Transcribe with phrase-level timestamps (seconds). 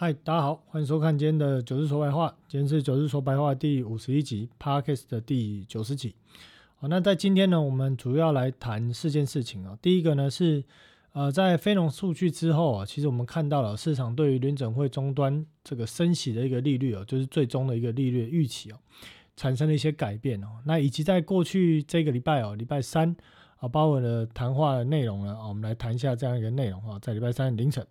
[0.00, 2.32] 嗨，大家好，欢迎收看今天的九日说白话。
[2.46, 6.14] 今天是九日说白话第五十一集，Parkes 的第九十集。
[6.76, 9.76] 好，那在今天呢，我们主要来谈四件事情啊。
[9.82, 10.62] 第一个呢是，
[11.14, 18.78] 呃，在非农数据之后啊，其实我们看到了市场对于联准会终端这个升息的一个利率哦，就是最终的一个利率预期哦，
[19.34, 20.46] 产生了一些改变哦。
[20.64, 23.16] 那以及在过去这个礼拜哦，礼拜三
[23.56, 27.84] 啊，鲍尔的谈话的内容呢，啊，我们来谈一下这样一个内容啊，在礼拜三凌晨。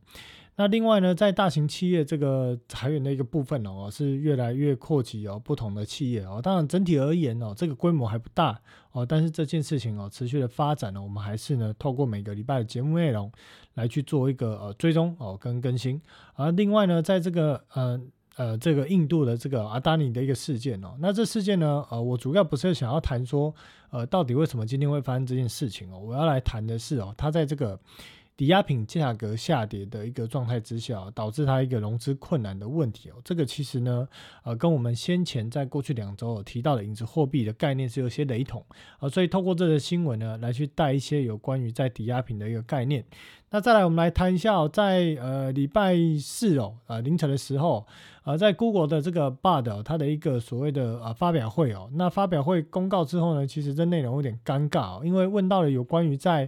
[0.60, 6.42] 那另外呢，在大型企业这个裁员的一个部分哦，是越来越扩及哦不同的企业哦。
[6.42, 8.60] 当然整体而言哦，这个规模还不大
[8.92, 13.32] 哦，但是这件事情哦持续的发展呢，我们还是呢透过每个礼拜的节目内容
[13.75, 16.02] 来去做一个呃追踪哦跟更新。
[16.33, 18.02] 而另外呢，在这个呃
[18.36, 23.54] 呃这个印度的这个阿达尼的一个事件哦，那这事件呢呃我主要不是想要谈说
[23.92, 27.80] 呃到底为什么今天会发生这件事情哦，我要来谈的是哦，他在这个。
[28.37, 33.16] 抵押品价格下跌的一个状态之下，导致它一个融资困难的问题哦。
[33.25, 34.08] 这个其实呢，
[34.44, 38.63] 呃，跟我们先前在过去两周提到的影子货币的概念是有些雷同
[38.99, 39.09] 啊。
[39.09, 43.03] 所以透过这个新闻呢，来去带一些有关于在抵押品的一个概念。
[43.49, 47.88] 那再来，我们来谈一下，在呃礼拜四哦，呃凌晨的时候，
[48.23, 51.89] 呃在 Google 的这个 Bard 它的一个所谓的呃发表会哦。
[51.94, 56.47] 那发表会公告之后呢，其实这内容有点尴尬哦，因为问到了有关于在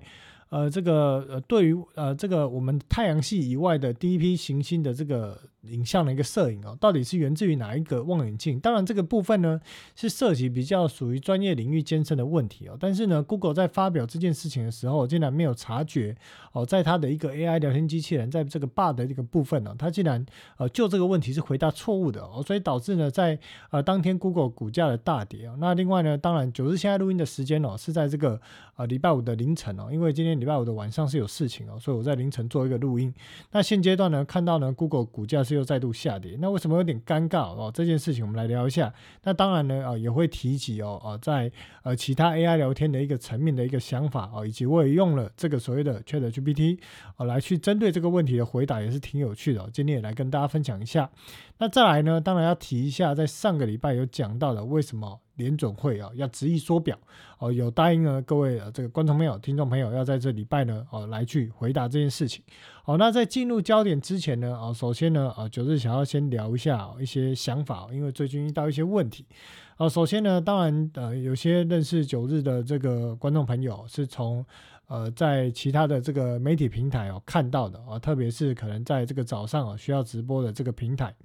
[0.50, 5.40] 呃，这个呃，对于呃，这个我们太阳系以外的第一批行星的这个。
[5.70, 8.60] 影像的一个摄影哦，到底是源自于哪一个望远镜？
[8.60, 9.60] 当然，这个部分呢
[9.96, 12.76] 是涉及比较属于专业领域艰深的问题哦。
[12.80, 16.16] 但是呢，Google 在发表这件事情的时候，竟然没有察觉
[16.54, 20.26] 哦，在它的一个 AI 聊天机器人在这个 bug 的这个部分呢，它竟然
[20.58, 23.38] 呃就这个问题是回答错误的哦，所以导致呢在
[23.70, 25.56] 呃当天 Google 股价的大跌哦。
[25.60, 28.42] 那另外呢，当然九日现在录音的时间哦是在这个
[28.76, 33.14] 呃礼拜五的凌晨哦，因为今天礼拜五的晚上是有事情哦，所以我在凌晨做一个录音。
[33.52, 35.59] 那现阶段呢，看到呢 Google 股价是。
[35.60, 37.72] 又再度下跌，那为什么有点尴尬哦？
[37.72, 38.92] 这件事情我们来聊一下。
[39.24, 41.52] 那当然呢，啊也会提及哦，呃，在
[41.84, 46.80] 呃其他 AI 聊天的一个层面的一个想法哦，以及我也用了这个所谓的 ChatGPT
[47.18, 49.70] 哦来去针对这个问题的回答，也是挺有趣的。
[49.72, 51.10] 今天也来跟大家分享一下。
[51.60, 55.20] 那再来呢，当然要提一下，在上个礼拜有讲到的为什么。
[55.40, 56.96] 联准会啊，要执意缩表
[57.40, 62.44] 哦，有答应呢各位这个观众朋友、听众朋友，要在这礼拜呢哦来去回答这件事情。
[62.84, 69.26] 好，那在进入焦点之前呢啊，首先呢啊，九日想要先聊一下一些想法，因为最近遇到一些问题
[69.78, 69.88] 啊。
[69.88, 74.46] 首先呢，当然呃，有些认识九日的这个观众朋友是从
[74.88, 81.16] 呃在其他的这个媒体平台哦看到的啊，特别是可能在这个早上啊需要直播的这个平台。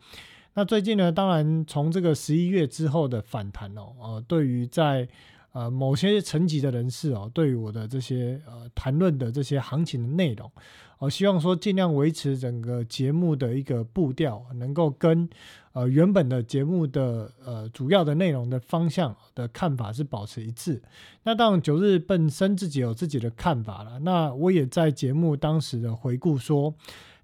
[0.57, 5.09] 那最近呢，当然从这个十一月之后的反弹哦，呃，对于在
[5.53, 10.49] 呃某些层级的人士哦，对于我的这些呃谈论的这些行情的内容，
[10.99, 15.29] 我希望说尽量维持整个节目的一个步调，能够跟
[15.73, 20.81] 呃原本的节目的呃主要的内容的方向的看法是保持一致。
[21.25, 26.73] 那当然九日本身自己有自己的看法了，那我也在节目当时的回顾说。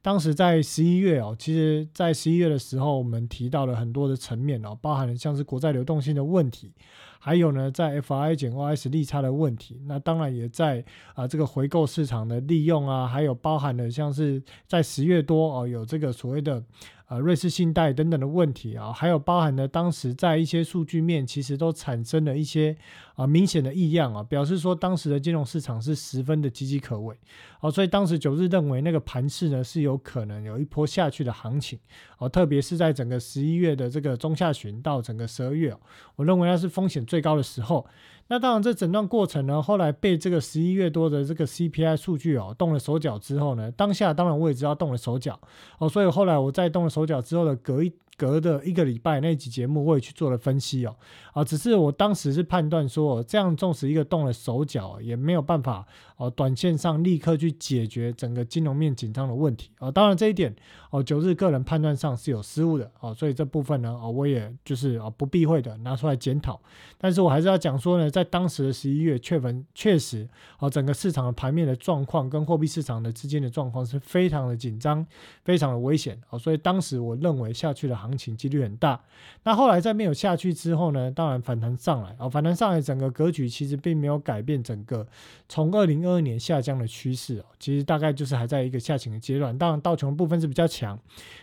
[0.02, 6.72] 当时在十一月哦，其实，在十一月的时候，我们提到了很多的层面哦，包含了像是国债流动性的问题，
[7.18, 10.84] 还有呢，在 F I 减 O S 利差的问题，那当然也在
[11.14, 16.62] 啊这个回购市场的利用啊，还有包含了像是在十月多哦，有这个所谓的。
[17.10, 22.76] 啊，瑞士信贷等等的问题啊，还有包含了当时在一些数据面，其实都产生了一些
[23.16, 27.18] 啊明显的异样啊，表示说当时的金融市场是十分的岌岌可危。
[27.58, 31.76] 哦，所以当时九日认为那个盘势呢是有可能有一波下去的行情。
[32.18, 35.76] 哦，特别是在整个十一月的这个中下旬到整个十二月，
[36.14, 37.84] 我认为那是风险最高的时候。
[38.30, 45.38] 那当然，这整段过程呢，后来被这个十一月多的这个 CPI 数据哦动了手脚之后呢，当下当然我也知道动了手脚
[45.78, 47.92] 哦，所以后来我在动了手脚之后的隔一。
[48.20, 50.94] 隔的一个礼拜那集节目，我也去做了分析哦，
[51.32, 55.86] 啊，只是我当时是判断说，这样纵使一个动了手脚，也没有办法
[56.18, 59.90] 哦，短线上立刻去解决整个金融面紧张的问题啊。
[59.90, 60.54] 当然这一点
[60.90, 66.60] 哦，九日个人判断上是有失误的哦，所以这部分呢，哦，我也就是啊不避讳的拿出来检讨。
[66.98, 70.28] 但是我还是要讲说呢，在当时的十一月，确分确实
[70.58, 75.06] 哦，整个市场的盘面的状况跟货币市场的之间的状况是非常的紧张，
[75.42, 78.09] 非常的危险哦，所以当时我认为下去的行。
[78.10, 79.00] 行情几率很大，
[79.44, 81.10] 那后来在没有下去之后呢？
[81.10, 85.06] 当然反弹上来，哦，反弹上来，整个格局其实并没有改变整个
[85.48, 89.56] 从二零二二年下降的趋势哦，其实大概就是还在一个下行的阶段。
[89.56, 90.98] 当然道琼部分是比较强，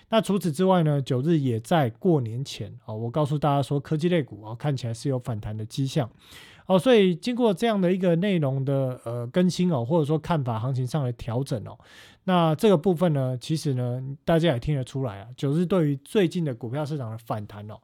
[0.09, 6.09] 那除此之外呢，九日也在过年前哦，我告诉大家说，科技类股哦看起来是有反弹的迹象。
[6.65, 11.77] 哦，所以经过这样的一个内容的呃更新哦，或者说看法行情上的调整哦，
[12.27, 17.79] 那这个部分呢，其实呢，大家也听得出来啊，就是对于最近的股票市场的反弹哦，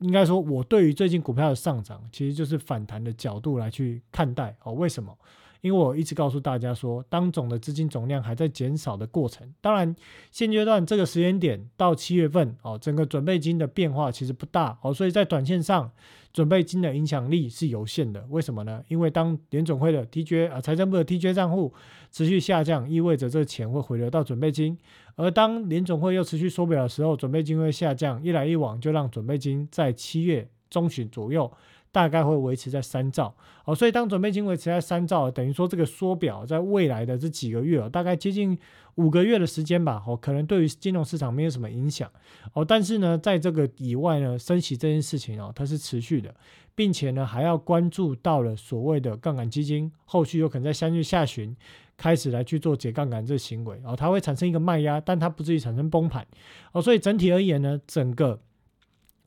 [0.00, 4.72] 应该说我对于最近股票的上涨，其实就是反弹的角度来去看待哦。
[4.72, 5.16] 为什么？
[5.62, 9.96] 因为我一直告诉大家说，当总的资金总量还在减少的过程，当然
[10.30, 15.90] 现阶段这个时间点到七月份哦，整个准备金的变化其实不大哦，所以在短线上
[16.32, 18.26] 准备金的影响力是有限的。
[18.28, 18.82] 为什么呢？
[18.88, 21.72] 因为当联总会的 TJ 啊，财政部的 TJ 账户
[22.10, 24.76] 持续下降，意味着这钱会回流到准备金，
[25.14, 31.48] 而当联总会又持续缩表的时候，准备金会下降，一来一往就让准备金在七月中旬左右。
[31.92, 33.32] 大概会维持在三兆。
[33.64, 38.58] 哦，所以当准备金维持在三兆，等于说这个缩表在未来的这几个月哦，大概接近
[38.96, 42.10] 五个月的时间吧哦，可能对于金融市场没有什么影响。
[42.54, 46.34] 哦，但是呢，在这个以外呢，升息这件事情哦，它是持续的，
[46.74, 51.54] 并且呢，还要关注到了所谓的杠杆基金，后续有可能在三月下旬
[51.96, 53.80] 开始来去做解杠杆这行为。
[53.84, 56.26] 哦，它会产生一个卖压，但它不至于产生崩盘。
[56.72, 58.40] 哦，所以整体而言呢，整个。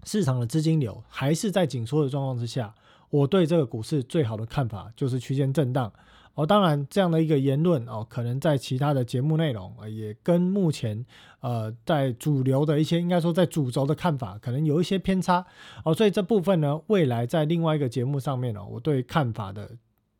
[0.05, 2.73] 市场的资金流还是在紧缩的状况之下，
[3.09, 5.91] 我对这个股市最好的看法就是区间震荡
[6.35, 6.45] 哦。
[6.45, 11.03] 当然，这样的一个言论哦，可能在其他的节目内容啊也跟目前
[11.39, 15.45] 呃在主流的一些应该说在主轴的看法可能有一些偏差
[15.83, 15.93] 哦。
[15.93, 19.71] 所以这部分呢，未来在另外一个节目上面呢，我对看法的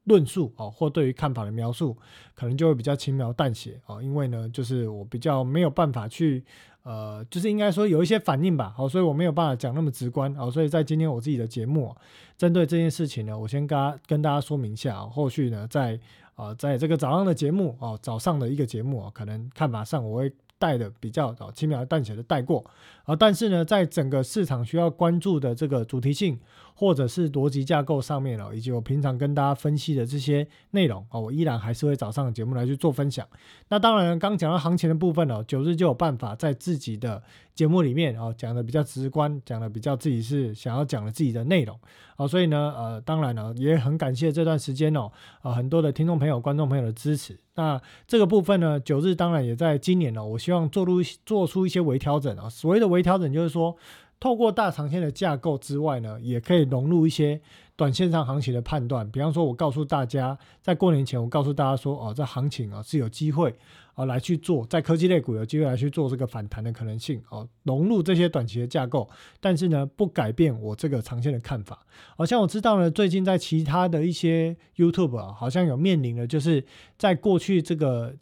[0.06, 1.96] 论述哦，或对于看法的描述，
[2.34, 4.02] 可能就会比较轻描淡写哦。
[4.02, 6.44] 因为呢，就是我比较没有办法去。
[6.86, 11.94] 呃，就是应该说有一些反应吧，好，所以我没有办法讲那么直观，好，所以在今天我自己的节目，
[12.38, 16.00] 针对这件事情呢，我先跟跟大家说明一下，后续呢，在
[16.36, 20.32] 啊，在这个早上的节目哦，早上的一个节目可能看法上我会。
[20.58, 22.64] 带的比较哦轻描淡写的带过
[23.04, 26.40] 啊，但是呢，在整个市场需要关注的这个主题性
[26.76, 33.26] 或者是逻辑架构上面哦，以及我平常跟大家分析的这些内容哦，我依然还是会早上节目来去做分享。
[33.70, 37.24] 那当然，刚讲到行情的部分哦，九日就有办法在自己的
[37.54, 41.80] 节目里面哦讲的比较直观，讲的比较自己是想要讲的自己的内容
[42.18, 45.10] 哦，所以呢，呃，当然了，也很感谢这段时间哦，
[45.42, 47.38] 啊，很多的听众朋友、观众朋友的支持。
[47.58, 52.50] 那这个部分呢，九日当然也在今年呢，我希望做出做出一些微调整啊。
[52.50, 53.74] 所谓的微调整，就是说
[54.20, 57.42] 透过大长线的架构之外呢，也可以融入一些。
[57.78, 63.54] 短线上行情的判断，比方说，我告诉大家，在过年前，我告诉大家说，哦，这行情啊是有机会
[63.96, 69.10] 啊来去做，在科技类股有机会来去做这个反弹的可能性哦，融入这些短期的架构，
[69.42, 71.86] 但是呢，不改变我这个长线的看法。
[72.16, 76.64] 好像我知道呢，最近在其他的一些 YouTube 啊，好像有面临的，就是
[76.98, 78.16] 在过去这个。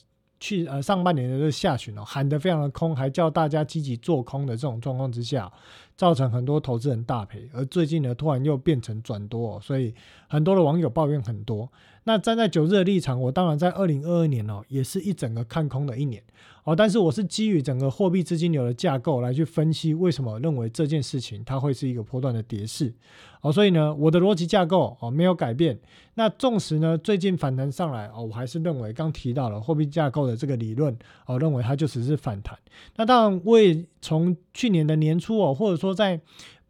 [0.43, 5.49] 去呃上半年的这下旬哦，喊得非常的空，还叫大家积极做空的这种状况之下，
[5.95, 7.49] 造成很多投资人大赔。
[7.53, 9.95] 而最近呢，突然又变成转多，哦所以
[10.27, 11.71] 很多的网友抱怨很多。
[12.03, 16.21] 那站在九日的立场，我当然在二零二二年哦，也是一整个看空的一年
[16.63, 16.75] 哦。
[16.75, 22.93] 但是我是基于整个货币资金流的架构来去分析，为什么认为这件事情它会是一个波段的跌势
[23.41, 23.51] 哦。
[23.51, 25.79] 所以呢，我的逻辑架构哦没有改变。
[26.15, 32.57] 那纵使呢最近反弹上来哦，我还是认为刚提到了货币架构的这个理论哦，认为它就只是反弹。
[32.95, 36.19] 那当然，我也从去年的年初哦，或者说在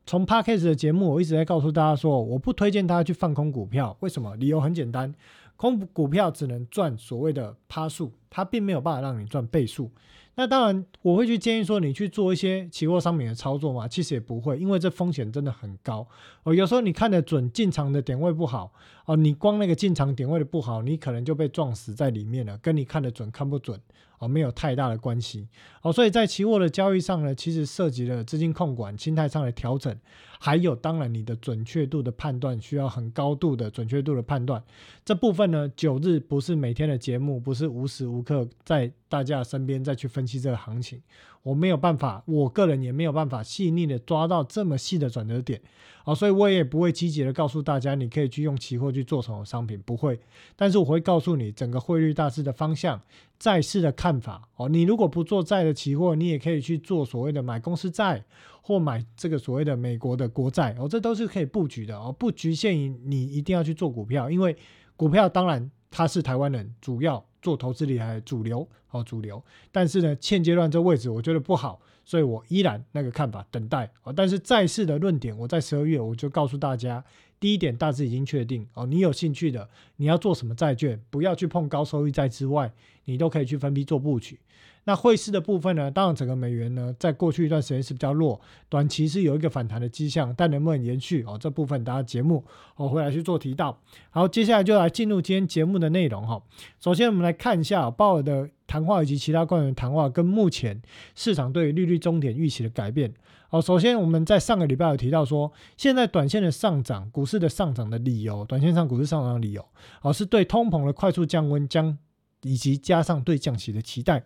[0.06, 3.96] 从 p a r k a s 的节目，我一直在告诉大家说，我不推荐大家去放空股票。
[4.02, 4.36] 为什么？
[4.36, 5.14] 理由很简单，
[5.56, 9.92] 空股票只能赚所谓的趴数，它并没有办法让你赚倍数。
[10.36, 13.88] 那当然，我会去建议说，你去做一些期货商品的操作嘛？
[13.88, 16.08] 其实也不会，因为这风险真的很高
[16.44, 16.54] 哦。
[16.54, 18.74] 有时候你看得准进场的点位不好
[19.06, 23.80] 哦，你光那个进场点位的不好，你可能就被撞死在里面了，跟你看得准看不准。
[24.20, 25.50] 哦，没有太大的关系
[25.82, 29.94] 哦，所以在期货的交易上呢，其实涉及了资金控管、心态上的调整，
[30.40, 34.64] 还有当然你的准确度的判断需要很高度的准确度的判断。
[35.04, 41.02] 这部分呢，九日不是每天的节目，不是无时无刻在大家身边再去分分析这个行情。
[41.44, 45.62] 我没有办法，我个人也没有办法细腻的抓到这么细的转折点，
[46.06, 50.18] 好，所以我也不会积极的告诉大家，你可以去用期货去做什么商品，不会。
[50.56, 53.02] 但是我会告诉你整个汇率大致的方向，
[53.38, 54.48] 债市的看法。
[54.56, 58.24] 哦，你如果不做债的期货，你也可以去做所谓的买公司债
[58.62, 64.56] 或买这个所谓的美国的国债，哦，这都是可以布局的哦，不局限于你一定要去做股票，因为
[64.96, 67.24] 股票当然它是台湾人主要。
[67.44, 74.14] 做投资理财主流哦，主流，但是呢，现阶段这位置我觉得不好，所以我依然那个看法，等待哦。
[74.16, 77.04] 但是债市的论点，我在十二月我就告诉大家，
[77.42, 78.86] 第一点大致已经确定哦。
[78.86, 82.72] 你有兴趣的，你要做什么债券，不要去碰高收益债之外，
[83.04, 84.40] 你都可以去分批做布局。
[84.86, 85.90] 那汇市的部分呢？
[85.90, 91.38] 当然，整个美元呢，在过去一段时间是比较弱，短期是有一个反弹的迹象，但能不能延续哦？
[91.40, 92.44] 这部分大家节目
[92.76, 93.80] 我回来去做提到。
[94.10, 96.42] 好，接下来就来进入今天节目的内容哈。
[96.80, 100.82] 首先，我们来看一下鲍尔的谈话以及其他官员谈话跟目前
[101.16, 103.14] 市场对利率终点预期的改变。
[103.48, 109.66] 好，首先我们在上个礼拜有提到说，现在短线的上涨，股市的上涨的理由，短线上股市上涨的理由，
[110.02, 111.98] 哦，是对通膨的快速降温将
[112.42, 114.24] 以及加上对降息的期待。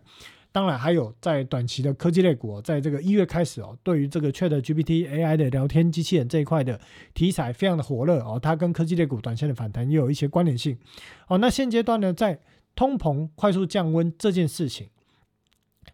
[0.50, 6.80] 当然，还有在短期的科技类股，在这个一月开始哦，对于这个 Chat GPT AI 的聊天机器人这一块的
[7.12, 10.78] 题材非常的火热哦，它跟科技类股短线的反弹也有一些关联性
[11.28, 11.36] 哦。
[11.38, 12.40] 那现阶段呢，在
[12.74, 14.88] 通膨快速降温这件事情，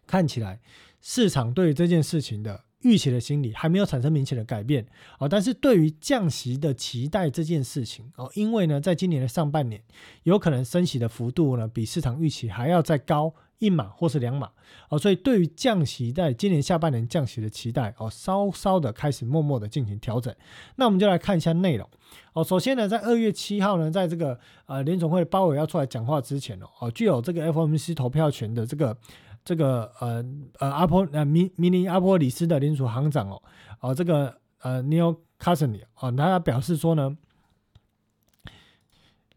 [0.07, 0.61] 看起来
[1.01, 4.87] 市场对于这件事情的预期的心理还没有产生明显的改变
[5.19, 9.83] 哦，但是对于降息的期待这件事情哦，因为呢，在今年的上半年
[10.23, 13.33] 有可能升息的幅度呢，比市场预期还要再高。
[13.59, 14.49] 一码或是两码
[14.89, 20.33] 哦，所以对于降息在今年下半年降息的期待哦，稍稍的开始默默的进行调整。
[20.75, 21.89] 那我们就来看一下内容
[22.33, 22.43] 哦。
[22.43, 28.97] 首先呢，在二月七号呢，在这个呃联总会的鲍尔要出来讲话之前哦，哦具有这个 FOMC 投票权的这个
[29.43, 30.23] 这个呃
[30.59, 33.41] 呃阿波呃明明尼阿波里斯的联储行长哦，
[33.79, 37.17] 哦这个呃 Neil c a s s n y 哦，他表示说呢。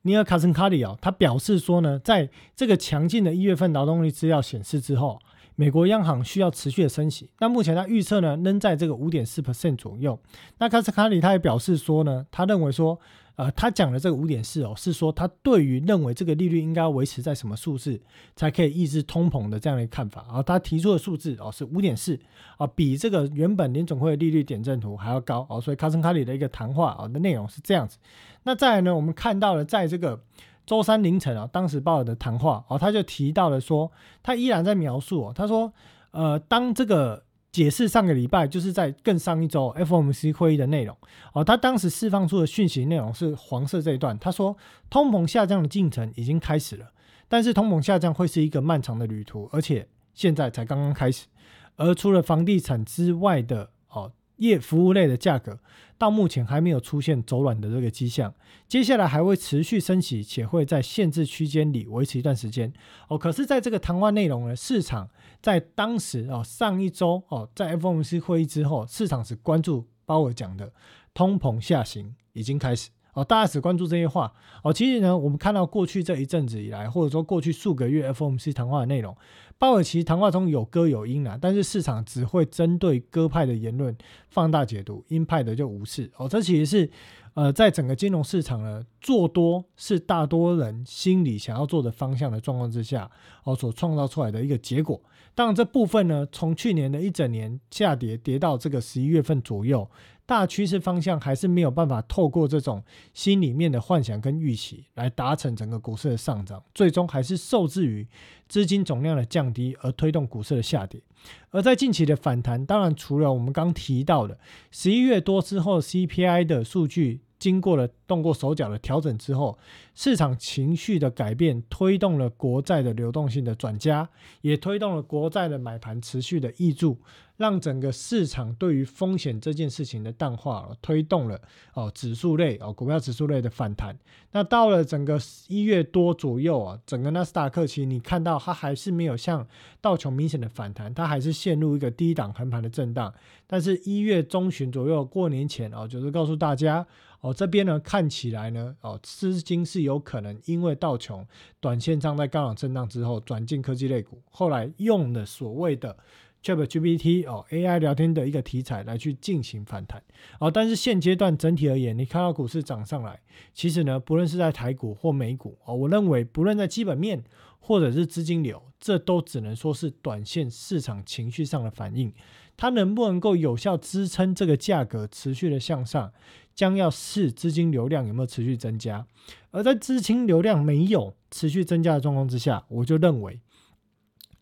[0.08, 5.20] 尼尔卡森卡里哦，他表示说呢，在这个强劲的一月份劳动力资料显示之后，
[5.54, 7.30] 美国央行需要持续的升息。
[7.38, 10.18] 那目前他预测呢，仍在这个五点四 percent 左右。
[10.58, 12.98] 那卡斯卡里他也表示说呢，他认为说。
[13.38, 18.00] 呃，他讲的这个五点四哦，是说他对于认为这个利率应该维持在什么数字
[18.34, 20.42] 才可以抑制通膨的这样的一个看法啊。
[20.42, 22.18] 他提出的数字哦是五点四
[22.56, 25.60] 啊，比这个原本联总会的利率点阵图还要高哦。
[25.60, 27.98] 所以卡森卡里的一个谈话啊的内容是这样子。
[28.42, 30.20] 那再来呢，我们看到了在这个
[30.66, 35.72] 周三凌晨啊，当时鲍尔的谈话哦，他就提到了说，他依然在描述哦，他说
[36.10, 37.22] 呃，当这个。
[37.58, 40.96] 解释上个礼拜就是在更上一周 FOMC 会议的内容
[41.32, 44.56] 哦，他当时释放出的讯息内容是黄色这一段，他说
[44.88, 46.92] 通膨下降的进程已经开始了，
[47.26, 51.26] 但是通膨下降会是一个漫长的旅途，而且现在才刚刚开始，
[51.74, 54.12] 而除了房地产之外的哦。
[54.38, 55.60] 业服务类的价格
[55.96, 58.32] 到目前还没有出现走软的这个迹象，
[58.66, 62.72] 接下来还会持续升息，且会在限制区间里维持一段时间。
[63.08, 65.08] 哦，可是在这个谈话内容呢，市场
[65.42, 70.72] 在当时哦上一周哦在 FOMC 会议之后，市场只关注鲍尔讲的
[71.12, 72.90] 通膨下行已经开始。
[73.14, 74.72] 哦，大家只关注这些话哦。
[74.72, 79.16] 其实呢，我们看到过去这一阵子以来，或者说过去数个月 FOMC 谈话的内容，
[79.58, 83.96] 鲍尔其实谈话中有歌有音啊，但是市场只会针对鸽派的言论
[84.28, 86.08] 放大解读，鹰派的就无视。
[86.16, 86.88] 哦，这其实是
[87.34, 93.10] 呃，在整个金融市场呢，做多是大多人心里想要做的方向的状况之下，
[93.42, 95.00] 哦，所创造出来的一个结果。
[95.34, 99.88] 当然，这部分呢，从去年的一整年下跌跌到这个十一月份左右。
[100.28, 108.06] 大趋势方向还是没有办法透过这种心里面的幻想跟预期来达成整个股市的上涨，最终还是受制于
[108.46, 111.00] 资金总量的降低而推动股市的下跌。
[111.48, 114.38] 而在近期的反弹，当然除了我们刚提到的
[114.70, 117.22] 十一月多之后 CPI 的数据。
[117.38, 119.58] 经过了动过手脚的调整之后，
[119.94, 124.08] 市场情绪的改变推动了国债的流动性的转加，
[124.40, 126.98] 也推动了国债的买盘持续的溢注，
[127.36, 131.40] 让整个市场对于风险这件事情的淡化，推动了
[131.74, 133.96] 哦指数类哦股票指数类的反弹。
[134.32, 139.46] 那到了整个一月多左右啊，整个纳斯达克其实你看到它还是没有像
[139.80, 143.14] 道琼明显的反弹，它还是陷入一个低档横盘的震荡。
[143.46, 146.86] 但是一月中旬左右过年前哦，就是告诉大家。
[147.20, 151.26] 哦，这边呢看起来呢，哦，资金是有可能因为道琼
[151.60, 155.96] 短线上在高档震荡之后转进科技类股，后来用了所谓的
[156.44, 160.00] ChatGPT 哦 AI 聊天的一个题材来去进行反弹。
[160.38, 163.20] 哦，但是现阶段整体而言，你看到股市涨上来，
[163.52, 167.24] 其实呢，不论是在台股或美股，哦，我认为不论在基本面
[167.58, 172.14] 或者是资金流，这都只能说是短线市场情绪上的反应。
[172.56, 176.12] 它能不能够有效支撑这个价格持续的向上？
[176.58, 179.06] 将要视资金流量有没有持续增加，
[179.52, 183.40] 而在资金流量没有持续增加的状况之下，我就认为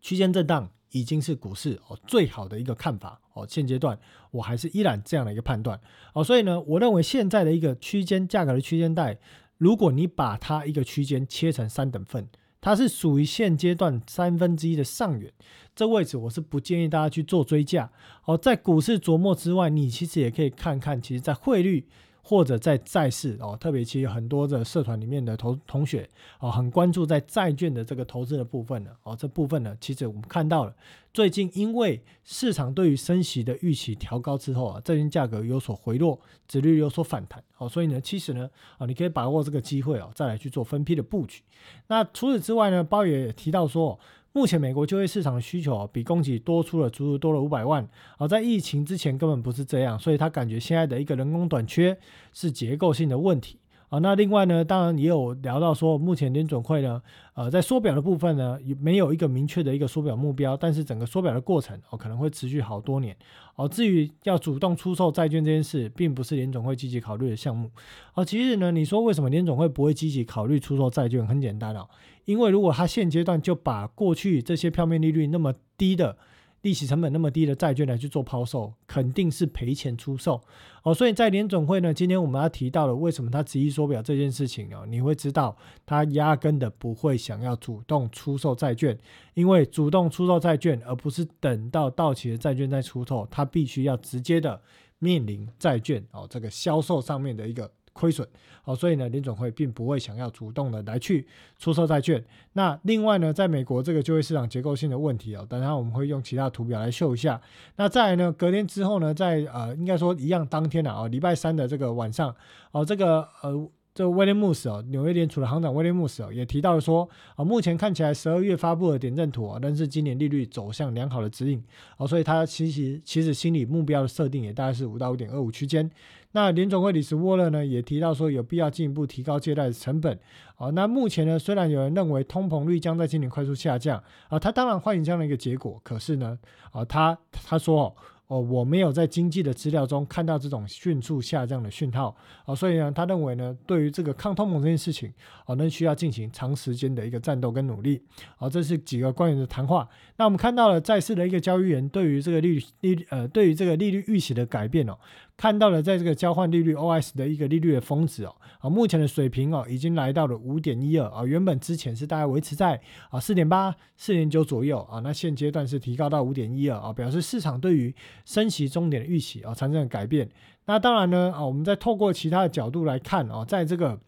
[0.00, 3.46] 区间震荡已经是股市哦最好的一个看法哦。
[3.46, 3.99] 现阶段
[4.30, 5.78] 我还是依然这样的一个判断
[6.14, 9.18] 哦，所以呢，我认为现在的一个区间价格的区间带，
[9.58, 12.26] 如果你把它一个区间切成三等份。
[12.58, 15.32] 它是属于现阶段三分之一的上缘，
[15.76, 17.88] 这位置我是不建议大家去做追加。
[18.23, 21.87] 好，在股市琢磨之外，你其实也可以看看，其实在汇率
[22.28, 30.75] 或者在债市哦，特别其实很多的社团里面的同同学哦，很关注在债券的这个投资的部分呢哦，这部分呢，其实我们看到了
[31.14, 41.42] 最近因为市场对于升息的预期调高之后啊，债券价格有所回落，殖率有所反弹哦，所以呢，其实呢啊，你可以把握这个机会哦，再来去做分批的布局。
[41.87, 43.97] 那除此之外呢，包也提到说。
[44.37, 47.88] 目前美国就业市场的需求比供给多出了足足多了五百万，
[48.19, 51.99] 而在疫情之前根本不是这样，所以他感觉现在的一个人工短缺
[52.35, 53.59] 是结构性的问题。
[53.88, 57.00] 啊，那另外呢，当然也有聊到说，目前联准会呢，
[57.35, 63.16] 呃，在缩表的部分呢，没有一个明确的一个缩表目标，但是整个缩表的过程哦，可能会持续好多年。
[63.55, 67.71] 哦，至于要主动出售债券这件事，并不是联总会积极考虑的项目。
[68.14, 71.25] 哦，其实呢，你说为什么联总会不会积极考虑出售债券？
[71.25, 71.88] 很简单哦，
[72.26, 76.18] 因为如果他现阶段就把过去这些票面利率那么低的。
[76.62, 80.42] 利息成本那么低的债券来去做抛售，肯定是赔钱出售
[80.83, 80.92] 哦。
[80.92, 88.99] 所以在联总会呢，今天我们要提到了为什么他执意缩表这件事情哦，你会知道他压根的不会想要主动出售债券，
[89.35, 94.61] 因为主动出售债券，而不是等到到期的债券再出售，他必须要直接的
[94.99, 97.71] 面临债券哦这个销售上面的一个。
[97.96, 98.28] 亏损，
[98.62, 101.26] 好，所以呢，联总会并不会想要主动的来去
[101.58, 102.22] 出售债券。
[102.52, 107.40] 那另外呢，在美国这个就业市场结构性的问题哦，等下我们会用其他图表来秀一下。
[107.76, 112.34] 那再来呢，隔天之后呢，在呃，应该说一样当天的啊，礼拜三的这个晚上，
[112.72, 113.68] 哦，这个呃。
[113.96, 121.64] 这威廉姆斯哦，纽约联储的行长威廉姆斯哦，也提到了说啊，目前看起来十二月发布的点阵图啊，但是今年利率走向良好的指引
[121.96, 125.90] 哦，所以他其实其实心理目标的设定也大概是五到五点二五区间。
[126.37, 130.19] 那联总会理事沃勒呢也提到说，有必要进一步提高借贷的成本
[130.59, 130.71] 哦。
[130.73, 133.97] 那目前呢，虽然有人认为通膨率将在今年快速下降
[134.28, 136.38] 啊，他当然欢迎这样的一个结果，可是呢
[136.73, 137.97] 啊，他他说。
[138.28, 142.12] 哦，我没有在经济的资料中看到这种迅速下降的讯号
[142.45, 145.12] 啊，所以呢，他认为呢，对于这个抗通膨这件事情，
[145.47, 148.02] 哦，那需要进行长时间的一个战斗跟努力。
[148.37, 149.88] 好，这是几个官员的谈话。
[150.16, 154.99] 那我们看到了在世的一个交易员对于这个利率利呃，对于这个利率预期的改变哦。
[155.37, 170.28] 看到了，在这个交换利率 OS 的一个利率的峰值哦，啊，目前的水平哦，已经来到了五点一二啊，原本之前是大概维持在啊四点八、四点九左右啊，那现阶段是提高到五点一二啊，表示市场对于升息终点的预期啊产生了改变。
[170.64, 174.01] 那当然呢啊，我们再透过其他的角度来看啊，在这个。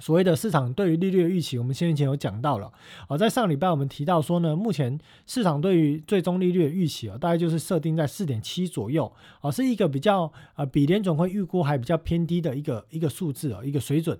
[0.00, 2.72] 所谓的市场对于利率的预期，我们先前有讲到了。
[3.08, 14.18] 啊，在上礼拜我们提到说呢，目前市场对于最终利率的预期啊，大概就是设定在四点七左右，啊，是一个比较啊，比联总会预估还比较偏低的一个一个数字啊，一个水准。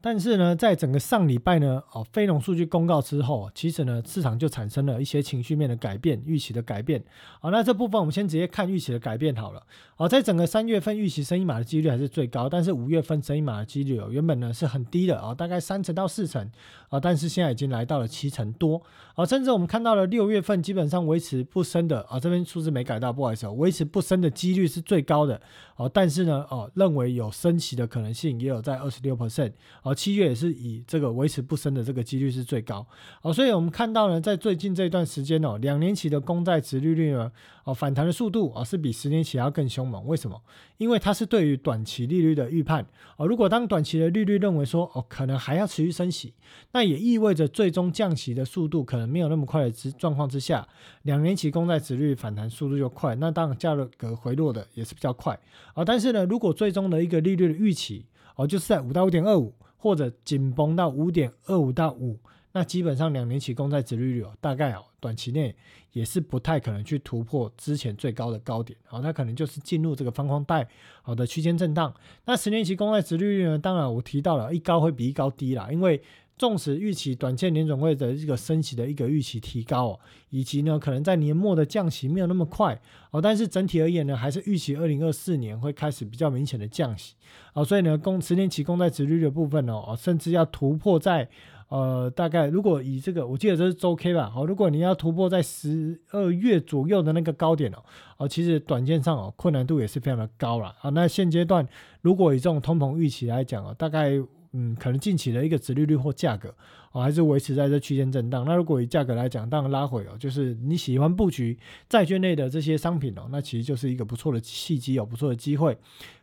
[0.00, 7.02] 但是呢，在整个上礼拜呢，哦，非农数据公告之后，其实呢，市场就产生了一些情绪面的改变，预期的改变。
[7.40, 9.60] 好，那这部分我们先直接看预期的改变好了。
[9.96, 16.48] 好，在整个三月份预期升一码的几率还是最高，但是五月份升一码的几率哦，原本呢是很低的啊，大概三成到四成
[16.90, 18.80] 啊，但是现在已经来到了七成多
[19.16, 25.40] 啊，甚至我们看到了六月份基本上维持不升的啊，这边数字没改到，不好意思，维持不升的几率是最高的
[25.74, 29.50] 哦，但是呢，哦，认为有升息的可能性也有在二十六 percent。
[29.88, 32.86] 哦，七月也是以这个维持不升的这个几率是最高，
[33.22, 37.32] 哦，所以我们看到呢，在最近这一段时间哦，两年期的公债值利率呢，
[37.64, 40.06] 哦，反弹的速度哦，是比十年期要更凶猛。
[40.06, 40.38] 为什么？
[40.76, 42.86] 因为它是对于短期利率的预判。
[43.16, 46.34] 哦，如果当短期的利率认为说哦，可能还要持续升息，
[46.72, 50.68] 那也意味着最终降息的速度可能没有那么快的之状况之下，
[51.04, 55.38] 两年期公债值率反弹速度就快，那当然价格回落的也是比较快。
[55.72, 58.04] 啊，但是呢，如果最终的一个利率的预期
[58.36, 59.54] 哦，就是在五到五点二五。
[59.78, 62.18] 或者紧绷到五点二五到五，
[62.52, 65.56] 那基本上两年期公债殖利率哦，大概哦短期内
[65.92, 70.68] 也是不太可能去突破之前最高的高点，好，那可能就是进入这个方框带
[71.00, 71.94] 好的区间震荡。
[72.26, 73.58] 那十年期公债殖利率呢？
[73.58, 76.02] 当然我提到了一高会比一高低啦，因为。
[76.38, 87.14] 纵使预期短线年总会的一个升息的一个预期提高哦，以及呢可能在年末的降息没有那么快哦，但是整体而言呢，还是预期二零二四年会开始比较明显的降息
[87.52, 91.28] 哦，所以呢公十年期公债殖率的部分呢哦，甚至要突破在
[91.68, 97.82] 呃大概如果以这个我记得这是周 K 吧，好，如果你要突破在十二月左右的那个高点哦，
[98.16, 101.66] 哦其实短线上哦困难度也是非常的高了啊，那现阶段
[102.00, 104.18] 如果以这种通膨预期来讲哦，大概。
[104.60, 106.52] 嗯，可能近期的一个殖利率或价格，
[106.90, 108.44] 哦，还是维持在这区间震荡。
[108.44, 111.56] 那如果以价格来讲，当然拉回哦，就是你喜欢布局
[111.88, 115.78] 债券类的这些商品哦，那其实就是一个不错的契机哦，不错的机会。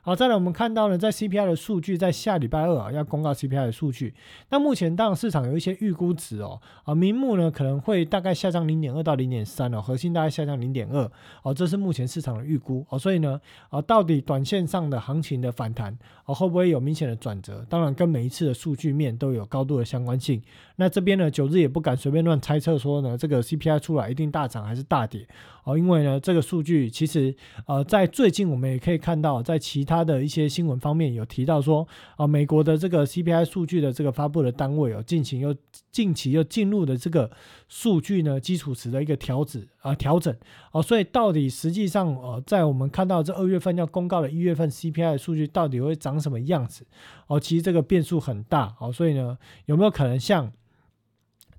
[0.05, 4.13] 好，再来我们看到呢，在 CPI 的数据在下礼拜二啊要公告 CPI 的数据。
[4.51, 12.99] 那目前当然市场有一些预估值哦，啊，明目呢可能会大概下降零点二到零点三哦，核心大概下降零点二哦，这是目前市场的预估哦。
[12.99, 13.41] 所以呢，
[13.71, 17.65] 啊，到底短线上的行情的反弹哦，会不会有明显的转折？
[17.67, 20.39] 当然跟每一次的数据面都有高度的相关性。
[20.75, 25.27] 那这边呢，九日也不敢随便乱猜测说呢，这个 CPI 出来一定大涨还是大跌
[25.65, 31.85] 哦，因为呢，这个数据其实呃，在最近我们也可以看到，在其他的一些新闻方面有提到说
[32.17, 35.53] 啊，美国的这个 CPI 数据的这个发布的单位哦，近期又
[35.91, 37.29] 近期又进入的这个
[37.67, 40.33] 数据呢，基础值的一个调整啊调整
[40.71, 46.85] 哦，所以到底实际上呃，在我们看到这二月份要公告的一月份 CPI 的数据到底会长什么样子
[47.25, 50.53] 哦，其实这个变数很大哦，所以呢，有没有可能像？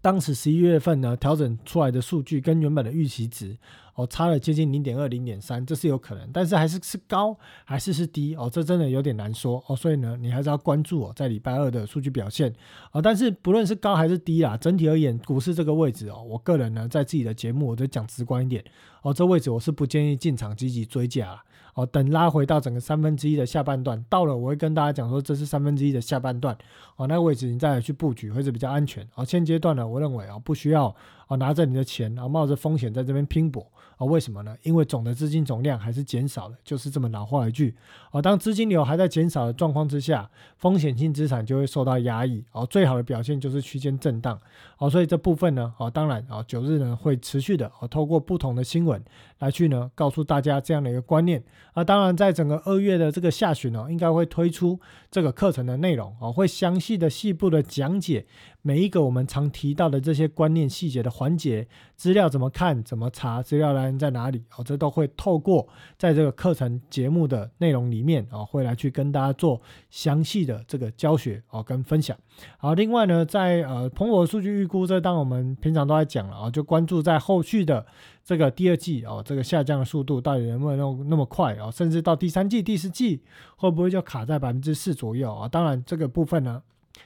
[0.03, 3.57] 当时十一月份呢，调整出来的数据跟原本的预期值
[3.96, 12.54] 哦，差了接近零点二、零点三，这是有可能，但是还是是高还是是低哦，这真的有点难说哦，所以呢，你还是要关注哦，在礼拜二的数据表现
[12.92, 13.02] 哦。
[13.02, 18.62] 但是不论是高还是低啦，整体而言，股市这个位置哦，我个人呢，在自己的节目我就讲直观一点
[19.02, 21.42] 哦，这位置我是不建议进场积极追加了。
[21.74, 26.56] 哦，等拉回到整个三分之一的下半段，到了我会跟大家讲说，这是三分之一的下半段，
[26.96, 29.06] 哦，那位置你再去布局会是比较安全。
[29.14, 30.96] 哦，现阶段呢，我认为啊，不需要
[31.28, 33.66] 哦拿着你的钱，啊冒着风险在这边拼搏。
[33.96, 34.54] 啊，为什么呢？
[34.62, 37.74] 因为总的资金总量还是减少了，就是这么老话一句。
[38.10, 42.44] 啊，当资金流还在减少的状况之下，风险性资产就会受到压抑。
[42.52, 44.38] 哦，最好的表现就是区间震荡。
[44.76, 49.02] 哦，所以这部分呢，哦，当然啊，九日呢会持续的哦，透过不同的新闻
[49.38, 51.42] 来去呢告诉大家这样的一个观念。
[51.72, 54.78] 啊，当然在整个二月的这个下旬呢，应该会推出
[55.10, 56.14] 这个课程的内容。
[56.20, 58.26] 哦，会详细的、细部的讲解。
[58.66, 64.42] 每一个我们常提到的这些观念细节的环节，资料怎么看、怎么查，资料来源在哪里？
[64.57, 72.18] 哦，这都会透过在这个课程节目的内容里面啊，会来去跟大家做详细的这个教学哦跟分享。
[72.59, 77.87] 好，另外呢，在呃彭博数据预估，这当我们平常都在讲了啊，就关注在后续的
[78.24, 81.70] 这个第二季哦，这个下降的速度到底能不能那那么快哦？
[81.72, 83.22] 甚至到第三季、第四季
[83.59, 85.46] 会不会就卡在百分之四左右啊？
[85.46, 86.61] 当然这个部分呢。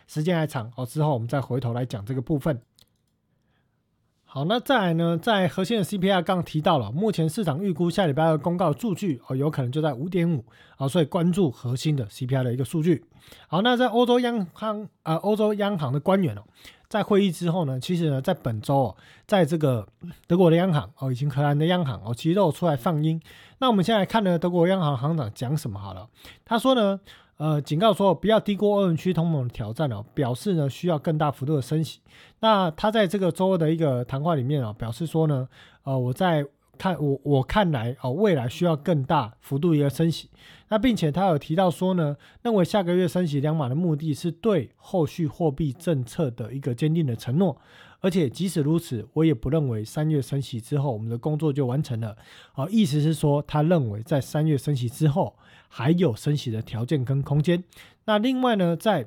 [0.07, 2.61] 时间还长哦，之后我们再回头来讲这个部分。
[4.33, 10.45] 好，那再来呢，在核心的 CPI 刚刚提到了，目前市场预估下礼拜二公告的数据哦，有可能就在五点五
[10.77, 13.05] 啊，所以关注核心的 CPI 的一个数据。
[13.49, 16.45] 好，那在欧洲央行啊，欧洲央行的官员哦，
[16.89, 19.85] 在会议之后呢，其实呢，在本周哦，在这个
[20.29, 23.21] 德国的央行哦，以及荷兰的央行哦，其实都有出来放音。
[23.59, 26.09] 那我们现在看呢，德国央行行长讲什么好了？
[26.45, 27.01] 他说呢。
[27.41, 32.01] 呃，警告说不要低估欧元区通膨的挑战哦，表示呢需要更大幅度的升息。
[32.41, 35.49] 那他在这个周二的一个谈话里面啊，表示说呢，
[35.85, 36.45] 呃，我在
[36.81, 40.31] 看我我看来哦，未来需要更大幅度一个升息。
[40.69, 47.61] 那并且他有提到说呢，认为下个月升息两码的目的是对后续货币政策的一个坚定的承诺。
[48.01, 52.17] 而且即使如此，我也不认为三月升息之后我们的工作就完成了。
[52.55, 55.37] 啊，意思是说，他认为在三月升息之后。
[55.73, 57.63] 还有升息的条件跟空间。
[58.07, 59.07] 那另外呢，在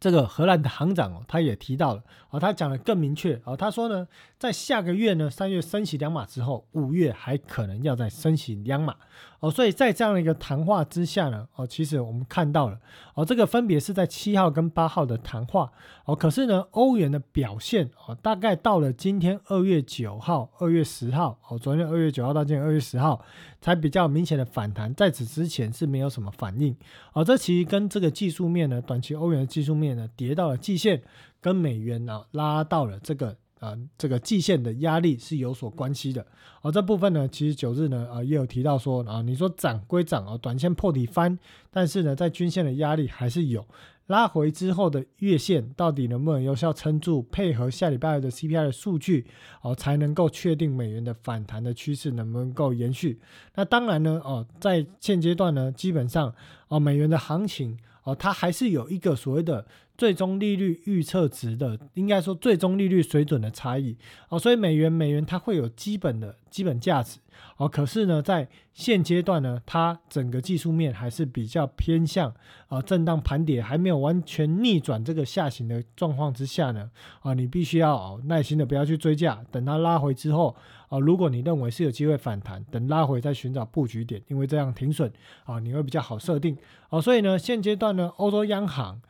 [0.00, 4.08] 这个荷兰的行长哦，他也提到了哦，他讲的更明确哦，他说呢，
[4.44, 8.94] 在下个月呢，三月升息两码之后，五月还可能要再升息两码。
[9.40, 12.78] 哦，所以在这样的一个谈话之下呢，哦，其实我们看到了，
[13.14, 15.72] 哦，这个分别是在七号跟八号的谈话，
[16.04, 23.24] 哦，可是呢，欧元的表现，哦，大概到了今天二月九号、二月十号，哦，昨天二月九号到今天二月十号，
[23.62, 26.76] 才比较明显的反弹，在此之前是没有什么反应，
[27.14, 31.02] 哦，这其实跟这个技术面呢，短期欧元的技术面呢，跌到了季线，
[31.40, 33.38] 跟美元呢拉到了这个。
[33.64, 36.26] 啊，这个季线的压力是有所关系的。
[36.60, 41.38] 而这部分呢，其实九日呢，啊，也有提到说，啊，你说涨归涨啊，短线破底翻，
[41.70, 43.66] 但是呢，在均线的压力还是有。
[44.08, 47.22] 拉回之后的月线到底能不能有效撑住？
[47.32, 49.26] 配合下礼拜的 CPI 的数据，
[49.62, 53.18] 哦，才能够确定美元的反弹的趋势能不能够延续。
[53.54, 56.34] 那当然呢，哦，在现阶段呢，基本上，
[56.68, 59.66] 哦，美元的行情，哦，它还是有一个所谓的。
[59.96, 63.96] 最终利率预测值的，应该说最终利率水准的差异
[64.28, 67.20] 哦，所以美元美元它会有基本的基本价值
[67.56, 72.34] 哦，可是呢，在现阶段呢，它整个技术面还是比较偏向
[72.66, 80.56] 啊震荡盘跌，还没有完全逆转这个下行的状况之下呢啊，你必须要耐心的不要去追价，等它拉回之后
[80.88, 85.12] 啊，如果你认为是有机会反弹，等拉回再寻找布局点，因为这样停损
[85.44, 86.56] 啊，你会比较好设定
[86.90, 89.00] 哦，所以呢，现阶段呢，欧洲央行。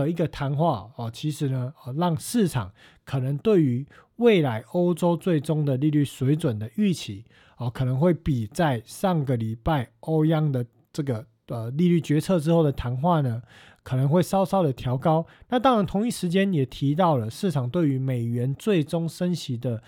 [0.00, 2.72] 的一个谈话哦，其实呢，哦，让市场
[3.04, 7.24] 可能对于未来欧洲最终的利率水准的预期
[7.58, 13.40] 哦，可能会比在上个礼拜欧央的这个呃利率决策之后的谈话呢，
[13.84, 15.24] 可能会稍稍的调高。
[15.48, 19.80] 那当然，同一时间也提到了市场对于美元最终升息的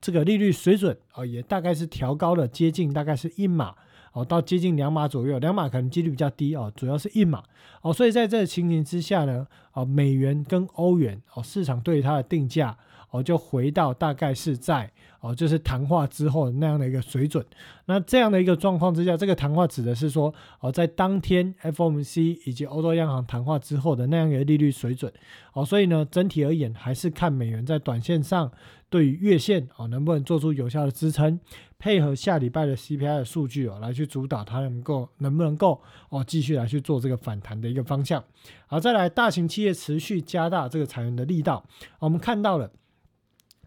[0.00, 3.76] 这个利率水准啊，也大概是调高了接近大概是一码。
[4.16, 7.42] 哦，到接近两码左右，两码可能几率比较低哦，主要是一码
[7.82, 12.74] 哦，所以在这个情形之下呢，哦，美元跟欧元哦，市场对它的定价
[13.10, 17.44] 哦，就回到大概是在哦，就是谈话之后那样的一个水准。
[17.84, 25.12] 那这样的一个状况之下，这个谈话指的是说哦，在当天 FOMC 以及欧洲央行谈话之后的那样一个利率水准
[25.52, 28.50] 哦，所以呢，整体而言还是看美元在短线上。
[28.88, 31.40] 对于月线啊，能不能做出有效的支撑，
[31.78, 38.22] 配合下礼拜的 CPI 的数据哦，来去主导它能够能不能够哦继续来去做这个反弹的一个方向。
[38.66, 41.64] 好，再来大型企业持续加大这个裁员的力道，
[41.98, 42.70] 我们看到了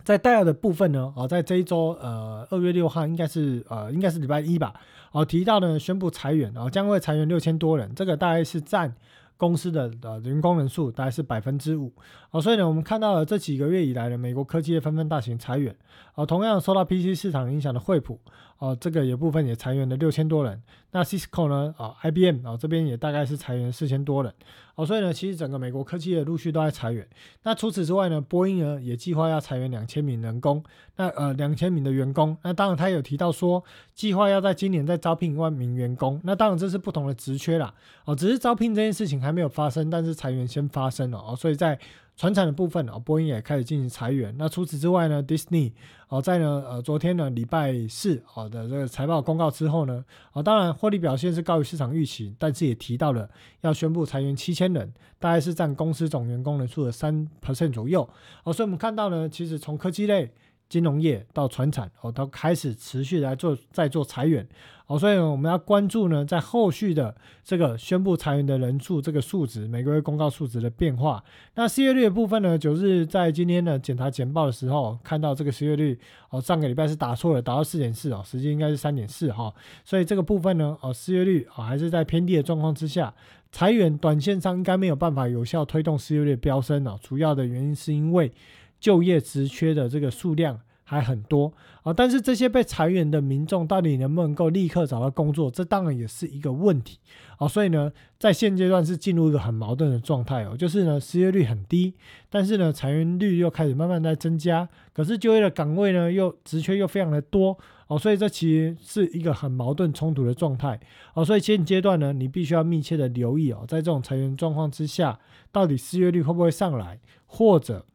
[0.04, 4.74] 在戴尔的部分呢，哦，在这一周呃二月六号应该是呃应该是礼拜一吧，
[5.12, 8.96] 哦提到呢宣布裁员，哦将会裁员六千多人，这个大概是占。
[9.40, 11.94] 公司的呃员工人数大概是百分之五，
[12.30, 15.74] 啊，所以呢，我们看到了这几个月以来的美国科技业纷纷大型裁员，
[16.14, 18.20] 啊，同样受到 PC 市场影响的惠普，
[18.60, 20.62] 哦，这个有部分也裁员了六千多人。
[20.92, 24.34] 那 Cisco 呢，啊，IBM 啊这边也大概是裁员四千多人，
[24.76, 27.08] 哦，所以呢，其实整个美国科技业陆续都在裁员。
[27.44, 30.64] 那除此之外呢，波音呢也计划要裁员两千名人工，
[30.98, 32.36] 那呃两千名的员工。
[32.44, 36.20] 那当然他有提到说，计划要在今年再招聘一万名员工。
[36.24, 37.74] 那当然这是不同的职缺啦，
[38.06, 41.80] 哦，只是招聘这件事情还没有发生，但是裁员先发生了，哦，所以在。
[42.20, 44.36] 船产的部分啊，波音也开始进行裁员。
[44.38, 45.72] 那除此之外呢，Disney
[46.10, 50.04] 哦，在呢呃昨天呢礼拜四哦的这个财报公告之后呢，
[50.34, 53.30] 啊当然获利表现是高于市场预期，但是也提到了
[53.62, 58.02] 要宣布裁员七千人，大概是占公司总员工人数的三 percent 左右。
[58.44, 60.30] 哦，所以我们看到呢，其实从科技类。
[60.70, 64.48] 金融业到船产哦，都开始持续来做在做裁员
[64.86, 71.24] 哦，所以我们要关注呢，在后续的这个宣布裁员的人数这个数值，每个月公告数值的变化。
[71.56, 79.52] 那失业率的部分呢，九日在今天呢检查简报的时候，看到这个失业率哦，上个礼拜是打错了，达到四点四哦，实际应该是三点四哈。
[79.84, 83.12] 所以这个部分呢，哦，失业率哦还是在偏低的状况之下，
[83.52, 87.00] 裁员短线上应该没有办法有效推动失业率飙升哦。
[87.02, 88.32] 主要的原因是因为。
[88.80, 96.98] 就业职缺的这个数量还很多啊，但是这些被裁员的民众到底能不能够立刻找到工作，这当然也是一个问题
[97.38, 97.48] 啊。
[97.48, 101.94] 所以呢，在现阶段是进入一个很矛盾的状态哦，就是呢失业率很低，
[102.28, 110.80] 但是呢裁员率又开始慢慢在增加，可是就业的岗位呢又职缺又非常的多哦，所以这其实是一个很矛盾冲突的状态
[111.14, 111.24] 哦。
[111.24, 115.20] 所以现阶段呢，你必须要密切的留意哦，在这种裁员状况之下，
[115.52, 117.86] 到底失业率会不会上来，或者。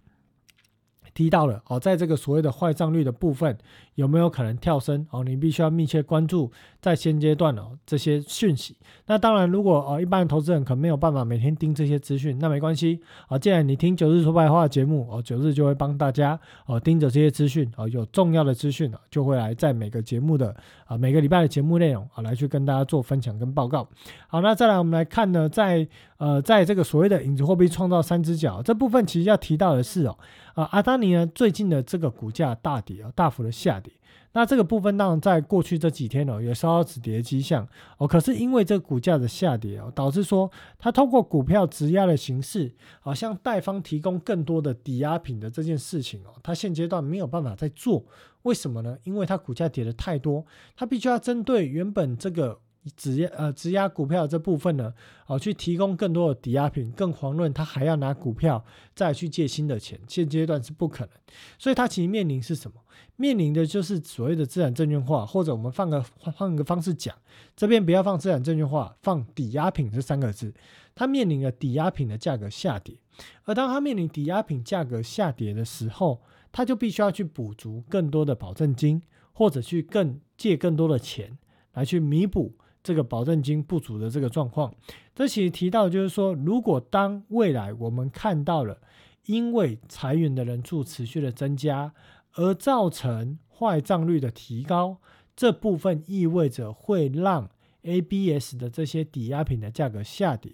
[1.15, 3.57] 提到了哦，在这个所谓的坏账率的部分，
[3.95, 5.23] 有没有可能跳升哦？
[5.23, 6.51] 你必须要密切关注
[6.85, 8.77] 在现阶段哦这些讯息。
[9.07, 13.39] 那当然，如果哦一般的投资人可能没有办法每天盯这些资讯，那没关系啊。
[13.39, 23.89] 既然你听九日说白话节目哦，九日就会帮大家哦盯着这些资讯哦，有重要的资讯就会来在每个节目的啊每个礼拜的节目内容啊来去跟大家做分享跟报告。
[24.29, 30.19] 好，那再来我们来看呢，在呃在这个所谓的影子货币创造三只脚这部分，其实要提到的是哦。
[30.55, 31.27] 啊，阿达尼呢？
[31.35, 33.93] 最近的这个股价大跌啊，大幅的下跌。
[34.35, 37.67] 那这个部分当然在过去这几天哦，有稍稍止跌的迹象
[37.97, 38.07] 哦。
[38.07, 48.05] 可是因为这个股价的下跌哦，导致说它通过股票质押的形式，好向贷方提供更多的抵押品的这件事情哦，它现阶段没有办法再做。
[48.43, 48.99] 为什么呢？
[49.05, 50.45] 因为它股价跌的太多，
[50.77, 52.61] 它必须要针对原本这个。
[52.97, 54.93] 质押呃质押股票这部分呢，
[55.27, 61.11] 哦去提供更多的抵押品，更遑论他还要拿股票再去借新的钱，现阶段是不可能，
[61.59, 62.81] 所以他其实面临是什么？
[63.17, 67.15] 面临的就是所谓的资产证券化，或者我们放个换个方式讲，
[67.57, 70.53] 这边不要放资产证券化，放抵押品这三个字，
[70.95, 72.97] 他面临了抵押品的价格下跌，
[73.45, 76.21] 而当他面临抵押品价格下跌的时候，
[76.51, 79.01] 他就必须要去补足更多的保证金，
[79.33, 81.39] 或者去更借更多的钱
[81.75, 82.53] 来去弥补。
[82.85, 84.75] 这个保证金不足的这个状况，
[85.15, 88.79] 这其实提到就是说，如果当未来我们看到了
[89.25, 91.95] 因为裁员的人数持续的增加，
[92.35, 94.99] 而造成坏账率的提高，
[95.35, 97.49] 这部分意味着会让
[97.85, 100.53] ABS 的这些抵押品的价格下跌，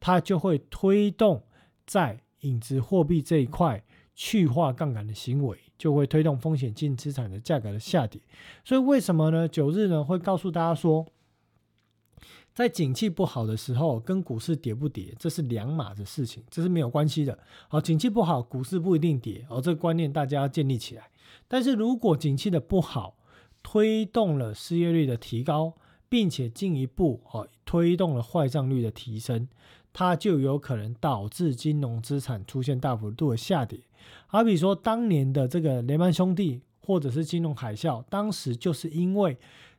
[0.00, 1.42] 它就会推动
[1.86, 3.84] 在影子货币这一块
[4.14, 8.22] 去化杠杆的行为，就会推动风险性资产的价格的下跌。
[8.64, 9.46] 所以为什么呢？
[9.46, 11.06] 九日呢会告诉大家说。
[12.56, 17.38] 在景气不好的时候，跟股市跌不跌，这是两码的事情，这是没有关系的。
[17.68, 21.10] 好，景气不好，股市不一定跌，哦，这个观念大家要建立起来。
[21.46, 23.18] 但是如果景气的不好，
[23.62, 25.74] 推动了失业率的提高，
[26.08, 29.46] 并且进一步哦推动了坏账率的提升，
[29.92, 33.80] 它就有可能导致金融资产出现大幅度的下跌。
[34.26, 39.36] 好比说当年的这个雷曼兄弟，或者是金融海啸，当时就是因为。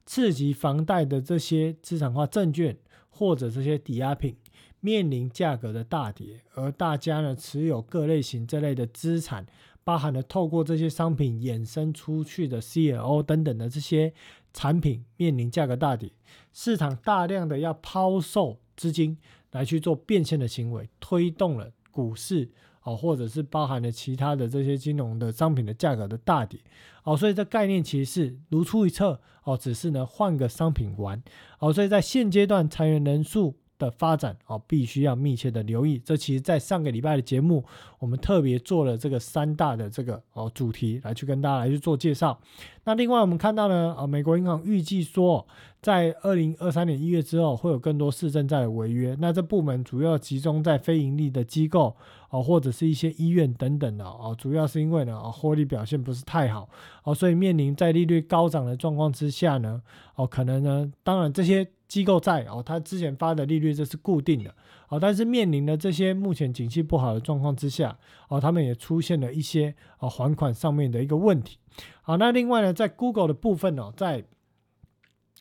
[0.07, 2.75] 刺激房贷的这些资产化证券
[3.09, 4.35] 或者这些抵押品
[4.79, 9.45] 面临价格的大跌，而大家呢持有各类型这类的资产，
[9.83, 14.13] 包含了透过这些商品衍生出去的 CLO 等等的这些
[14.53, 16.11] 产品面临价格大跌，
[16.53, 19.17] 市场大量的要抛售资金
[19.51, 22.49] 来去做变现的行为，推动了股市。
[22.88, 26.62] 哦，或者是包含了其他的这些金融的商品的价格的大底，
[27.04, 31.21] 哦，所以这概念其实是如出一辙，哦，只是呢换个商品玩，
[31.60, 35.99] 哦，所以在现阶段裁员人数的发展，哦，必须要密切的留意。
[36.03, 37.63] 这其实在上个礼拜的节目，
[37.99, 42.39] 我们特别做了这个三大的这个哦主题来去跟大家来去做介绍。
[42.83, 45.47] 那另外我们看到呢，啊，美国银行预计说。
[45.79, 49.15] 在二零二三年一月之后，会有更多市政债的违约。
[49.21, 51.95] 那这部门主要集中在非盈利的机构
[52.29, 54.35] 哦，或者是一些医院等等的哦。
[54.37, 56.67] 主要是因为呢，获利表现不是太好
[57.03, 59.81] 哦，所以面临在利率高涨的状况之下呢，
[60.15, 64.54] 哦，可能呢，当然这些机构债哦，它之前发的利率这是固定的
[64.89, 67.97] 哦，但是面临的这些目前景气不好的状况之下
[68.30, 71.58] 哦，他们也出现了一些哦还款上面的一个问题。
[72.02, 74.26] 好，那另外呢，在 Google 的部分哦，在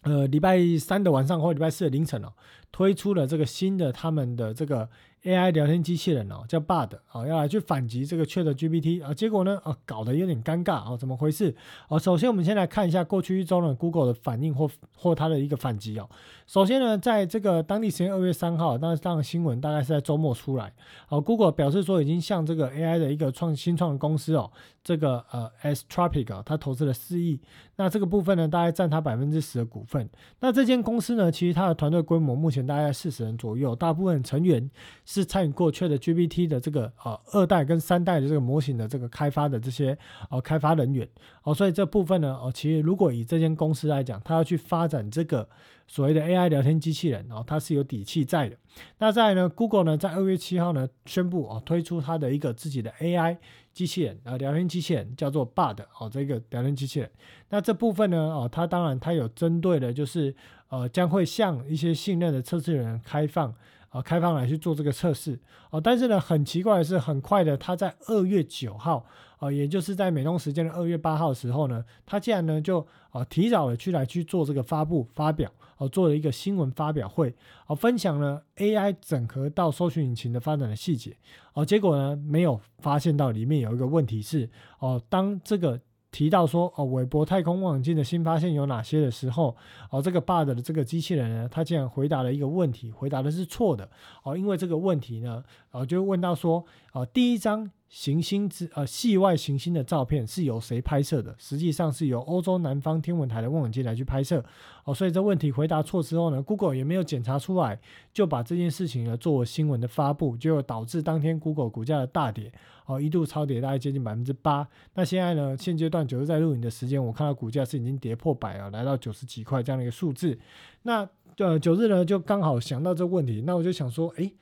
[0.03, 2.33] 呃，礼拜三的晚上或礼拜四的凌晨哦，
[2.71, 4.89] 推出了这个新的他们的这个。
[5.27, 11.53] AI 聊天机器人哦，叫 Bard 啊，要来去反击这个 ChatGPT 啊，结果呢啊，搞得有点尴尬哦，怎么回事？
[11.89, 16.09] 哦，首先我们先来看一下过去一周呢 Google 的反应或或它的一个反击哦。
[16.47, 20.73] 首先呢，在这个当地时间二月三号，当然新闻大概是在周末出来，
[21.09, 24.49] 哦，Google 表示说已经向这个 AI 的一个创新创公司哦，
[24.85, 27.41] 这个呃 S Tropic 啊，它投资了四亿，
[27.75, 30.09] 那这个部分呢，大概占它百分之十的股份。
[30.39, 34.71] 那这间公司呢，其实它的团队规模目前大概四十人左右，大部分成员。
[35.17, 39.97] 是参与过去的 GPT 的这个呃二代跟三代的这个模型的这个开发的这些
[40.31, 41.09] 呃开发人员
[41.43, 45.49] 哦，所以这部分呢哦，其实如果以这间公司来讲，它要去发展这个
[45.87, 48.57] 所谓的 AI 聊天机器人哦，它是有底气在的。
[48.99, 53.39] 那再呢，Google 呢在二月七号呢宣布哦推出它的一个自己的 AI
[53.73, 57.11] 机器人啊聊天机器人叫做 Bard 哦这个聊天机器人。
[57.49, 60.35] 那这部分呢哦，它当然它有针对的就是
[60.69, 63.55] 呃将会向一些信任的测试人开放。
[63.97, 65.39] 啊，开放来去做这个测试
[65.71, 69.07] 哦，但是呢，很奇怪的是，很快的，他在二月九号，
[69.39, 77.35] 啊，也就是在美东时间的二月八号的时候呢，他竟然呢就啊提早的去来去做这个发布发表，哦，做了一个新闻发表会，
[77.69, 81.17] 哦，分享了 AI 整合到搜索引擎的发展的细节，
[81.55, 85.81] 哦，结果呢没有发现到里面有一个问题是，哦，当这个。
[86.17, 89.55] 提到说哦，韦伯太空望远镜的新发现有哪些的时候，
[89.91, 93.87] 哦，这个 bad 的这个机器人呢，他竟然回答了一个问题，回答的是错的
[94.23, 97.71] 哦，因为这个问题呢，哦，就问到说，哦，第一张。
[97.89, 101.35] 行星之呃系外行星的照片是由谁拍摄的？
[101.39, 104.45] 实际上是由欧洲南方天文台的望远镜来去拍摄
[104.85, 104.93] 哦。
[104.93, 107.79] 所以这问题回答错之后呢，Google 也没有检查出来，
[108.13, 112.53] 就把这件事情呢作为新闻的发布，就导致当天 Google 股价的大跌
[112.87, 114.67] 哦，一度超跌大概接近百分之八。
[114.95, 120.37] 那现在呢，现阶段九日在录影的时间，我看到股价是已经跌破百啊，来到九十几块这样的一个数字。
[120.83, 124.33] 那呃九日呢就刚好想到这个问题，那我就想说，哎。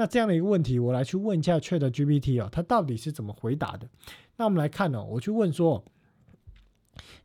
[0.00, 3.86] 那这样的一个问题，我来去问一下 Chat GPT 哦，它到底是怎么回答的？
[4.38, 5.84] 那我们来看哦，我去问说，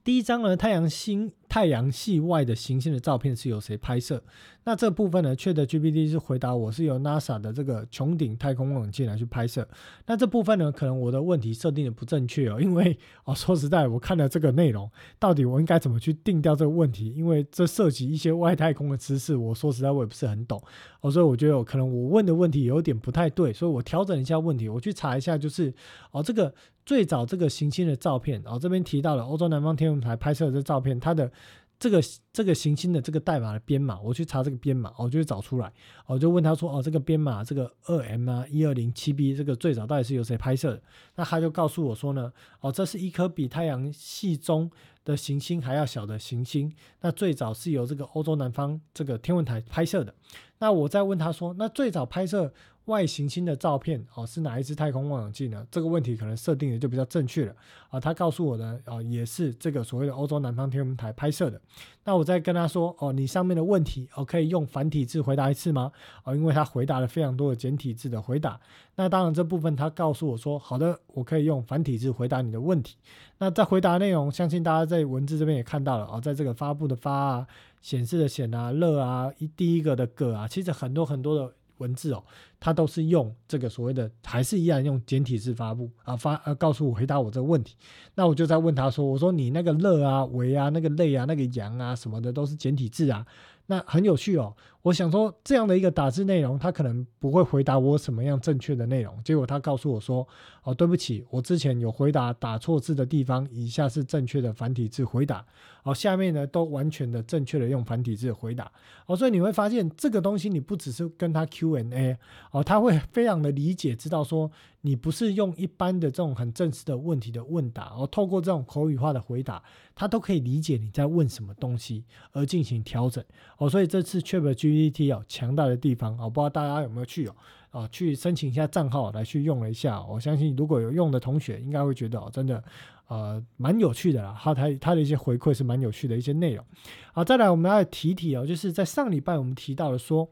[0.04, 1.32] 第一张呢，太阳星。
[1.48, 4.22] 太阳系外的行星的照片是由谁拍摄？
[4.68, 5.36] 那这部分呢？
[5.36, 9.68] 确的 GPT 是回答我是由 NASA 的这个穹顶太空望远镜来去拍摄。
[10.08, 17.14] 那这部分呢，可能我的问题设定的不正确哦，因为哦，说实在，我看了这个内容，到底我应该怎么去定掉这个问题？
[17.14, 20.60] 因为这涉及一些外太空的知识，我说实在我也不是很懂
[21.02, 25.72] 哦，所以我觉得可能我问的问题有点不太对，所以我调整一下问题，我去查一下，就是
[26.10, 26.52] 哦，这个
[26.84, 31.32] 最早这个行星的照片，哦，这边提到了欧洲南方天文台拍摄的这照片，它的。
[31.78, 35.72] 这个这个行星的这个代码的编码，我去查这个编码，我就找出来，
[36.06, 40.82] 我就问他说：“哦，这个编码这个二 M 啊一二零七 B 这个最早到底是由谁拍摄的？”
[41.16, 44.72] 那他就告诉我说呢：“哦，这是一颗比太阳系中
[45.04, 50.14] 的行星还要小的行星，那最早是由这个欧洲南方这个天文台拍摄的。”
[50.60, 52.54] 那我再问他说：“那最早拍摄
[52.86, 55.66] 外行星的照片哦是哪一支太空望远镜呢？
[55.72, 57.56] 这个问题可能设定的就比较正确了
[57.90, 58.00] 啊。
[58.00, 61.60] 他告诉我的啊也是这个所谓的欧洲南方天文台拍摄的。
[62.04, 65.92] 那我再跟他说哦，你上面的问题哦可以用繁体字回答一次吗？
[66.24, 68.60] 哦，因为他回答了非常多的简体字的回答。
[68.96, 72.96] 那当然这部分他告诉我说好的，我可以用繁体字回答你的问题。
[73.40, 77.48] 那在回答内容，相信大家在文字这边也看到了哦，在这个发布的发啊，
[77.82, 81.52] 显示的显啊，乐啊，一第一个的个啊，其实很多很多的。
[81.78, 82.24] 文字哦，
[82.60, 87.76] 他都是用这个所谓的，还是一样用简体字发布啊发呃告诉我回答我这个问题，
[88.16, 93.26] 那我就在问他说，我说你那个乐啊、为啊、那个累啊、那个阳啊什么的都是简体字啊。
[93.68, 99.14] 那很有趣哦，我想说这样的一个打字内容，他可能不会回答我什么样正确的内容。
[99.24, 100.28] 结果他告诉我说
[100.64, 105.44] ：“哦，对不起，我之前有回答打错字的地方，以下是正确的繁体字回答。
[105.84, 108.72] 哦，下面呢都完全的正确的用繁体字回答。
[109.08, 112.18] 哦，所以你会发现这个东西，你不只是跟他 Q&A，
[112.52, 114.52] 哦，他会非常的理解，知道说。”
[114.86, 119.64] 你不是用一般的这种很正式的问题的问答，而透过这种口语化的回答，
[119.96, 123.26] 他都可以理解你在问什么东西而进行调整
[123.58, 123.68] 哦。
[123.68, 127.36] 所以这次 ChatGPT 哦强大的地方哦，不知道大家有没有去哦
[127.72, 130.00] 啊去申请一下账号来去用了一下。
[130.04, 132.64] 我相信如果有用的同学，应该会觉得哦真的
[133.08, 134.40] 呃蛮有趣的啦。
[134.40, 136.64] 他他他的一些回馈是蛮有趣的一些内容。
[137.12, 140.30] 好，再来我们要提提哦，就是在上礼拜我们提到了说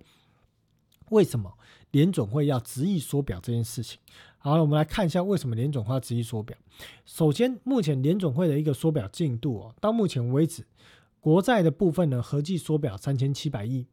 [1.10, 1.51] 为什么
[1.89, 3.99] 联总会要执意缩表这件事情。
[4.46, 6.58] 好了，我们来看一下为什么联总会执意缩表。
[7.06, 10.66] 首先，目前联总会的一个缩表进度哦，到目前为止，
[11.22, 13.86] 国债的部分呢合计缩表三千七百亿，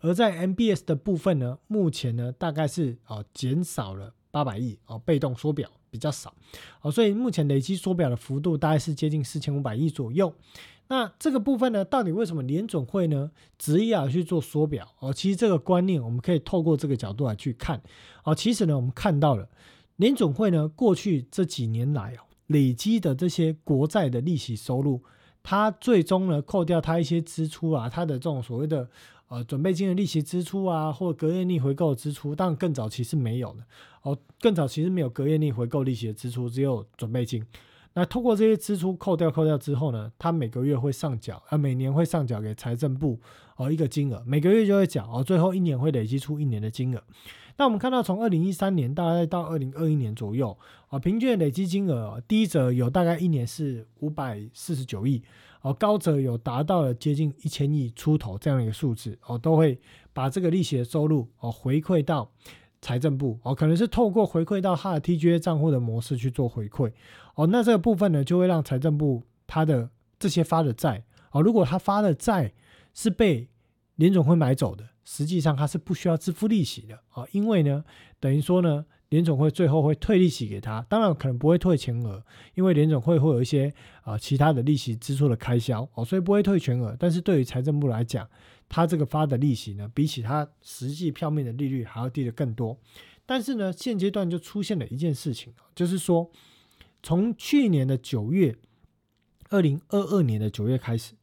[0.00, 6.34] 而在 MBS 的部分呢，目前呢大概是哦减少了八百亿哦，被动缩表比较少
[6.82, 10.34] 哦，所以目前累计缩表的幅度大概是接近四千五百亿左右。
[10.88, 15.14] 那这个部分呢，到底为什么联总会呢执意要去做缩表哦？
[15.14, 17.80] 其实这个观念我们可以透过这个角度来去看
[18.24, 18.34] 哦。
[18.34, 19.48] 其实呢，我们看到了。
[19.96, 25.02] 联总会呢，过去这几年来哦，累积的这些国债的利息收入，
[25.42, 28.88] 它最终呢扣掉它一些支出啊，它的这种所谓的
[29.28, 33.64] 呃准备金的利息支出啊，或隔夜逆回购支出，当然更早期是没有的
[34.02, 37.44] 哦，更早期是没有隔夜逆回购利息的支出，只有准备金。
[37.96, 43.20] 那通过这些支出扣掉扣掉之后呢，它每个月会上缴啊，每年会上缴给财政部
[43.56, 47.00] 哦一个金额，每个月就会缴哦，最后一年会累积出一年的金额。
[47.56, 55.22] 那我们看到，从二零一三年大概到二零二一年左右啊，平均累积金额低者有大概一年是五百四十九亿，
[55.62, 59.78] 哦，高者有达到了接近一千亿出头这样一个数字哦，都会
[60.12, 62.28] 把这个利息的收入哦回馈到
[62.80, 66.92] 财政部哦，可能是透过回馈到他的 TGA 账户的模式去做回馈
[67.36, 69.88] 哦，那这个部分呢，就会让财政部他的
[70.18, 72.52] 这些发的债哦，如果他发的债
[72.92, 73.48] 是被
[73.94, 74.88] 联总会买走的。
[75.04, 77.84] 实际上它是不需要支付利息的啊，因为呢，
[78.18, 82.24] 等于说呢，联总会最后会退利息给他，当然可能不会退全额，
[82.54, 86.96] 因为联总会会有一些啊其他的利息支出的开销哦，所以不会退全额。
[86.98, 88.28] 但是对于财政部来讲，
[88.68, 92.76] 他这个发的利息呢，比起他实际票面的利率还要低的更多。
[93.26, 96.30] 但是呢，现阶段就出现了一件事情，就是说，
[97.02, 98.56] 从去年的九月，
[99.50, 101.14] 二零二二年的九月开始，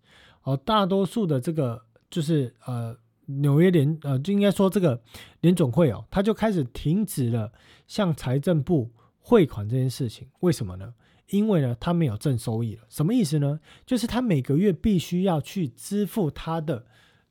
[0.43, 2.95] 哦，大多数的这个就是呃。
[3.25, 5.01] 纽约联呃，就应该说这个
[5.41, 7.51] 联总会哦，他就开始停止了
[7.87, 10.27] 向财政部汇款这件事情。
[10.41, 10.93] 为什么呢？
[11.29, 12.83] 因为呢，他没有正收益了。
[12.89, 13.59] 什么意思呢？
[13.85, 16.85] 就是他每个月必须要去支付他的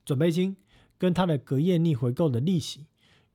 [0.04, 0.56] 准备金
[0.96, 2.86] 跟他的隔夜逆回购的利息。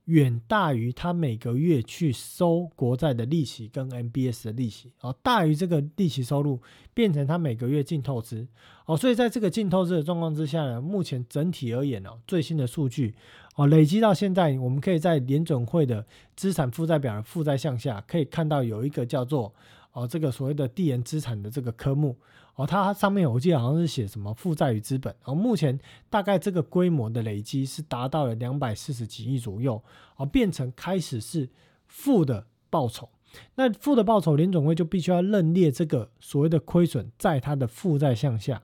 [0.06, 6.60] 远大于他每个月去收国债的利息跟 MBS 的利息哦，大于这个利息收入
[6.94, 8.46] 变成他每个月净透支。
[8.86, 13.14] 哦，所以在这个净透支的状况之下呢，目前整体而言哦，最新的数据
[13.56, 19.52] 哦，累积到现在，我们可以在联准会的资产负债表的负债项下可以看到有一个叫做
[19.96, 22.14] 哦这个所谓的递延资产的这个科目。
[22.56, 25.78] 哦，它上面我记得好像是写什么负债与资本，哦，目前
[26.08, 29.82] 大概这个规模的累积是达到了两百四十几亿左右，
[30.16, 31.46] 哦，变成开始是
[31.86, 33.10] 负的报酬，
[33.56, 38.62] 那负的报酬，联总会就必须要认列这个所谓的亏损在它的负债项下，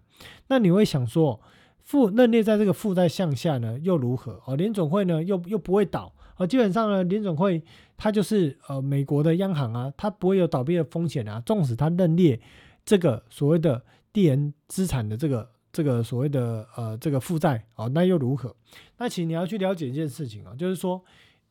[0.49, 1.39] 那你会想说，
[1.83, 4.41] 负认列在这个负债项下呢，又如何？
[4.47, 6.15] 哦，联总会呢又又不会倒，
[6.47, 7.63] 基本上呢，联总会
[7.97, 12.41] 它就是呃美国的央行啊，它不会有倒闭的风险啊，纵使它认列。
[12.85, 13.81] 这个所谓的
[14.13, 18.57] 地缘资产的这个这个所谓的呃这个负债啊，那又如何？
[18.99, 21.01] 那请你要去了解一件事情啊，就是说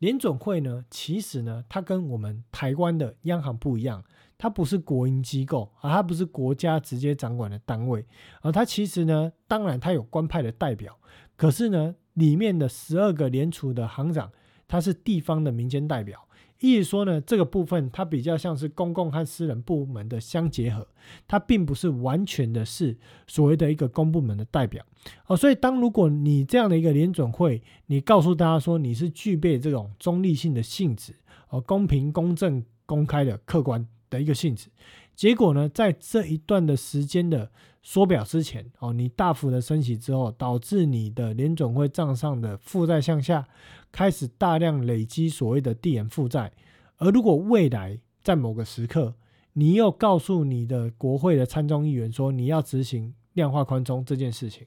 [0.00, 4.04] 联准会呢，其实呢，它跟我们台湾的央行不一样，
[4.36, 8.04] 它不是国营机构啊，它不是国家直接掌管的单位
[8.42, 10.98] 而它其实呢，当然它有官派的代表，
[11.34, 14.30] 可是呢，里面的十二个联储的行长。
[14.72, 16.18] 它是地方的民间代表。
[16.60, 20.88] 意思说呢，这个部分它比较像是公共和私人部门的相结合，
[21.28, 22.96] 它并不是完全的是
[23.26, 24.82] 所谓的一个公部门的代表
[25.26, 25.36] 哦。
[25.36, 31.14] 所以，当如果你这样的一个联准会，你告诉大家说你是具备这种中立性的性质
[31.50, 34.70] 哦，公平、公正、公开的客观的一个性质，
[35.14, 37.50] 结果呢，在这一段的时间的
[37.82, 43.44] 缩表之前哦，你大幅的升息之后，导致你的联准会账上的负债向下。
[43.92, 46.50] 开始大量累积所谓的递延负债，
[46.96, 49.14] 而如果未来在某个时刻，
[49.52, 54.66] 你又告诉你的国会的参众议员说你要执行量化宽松这件事情，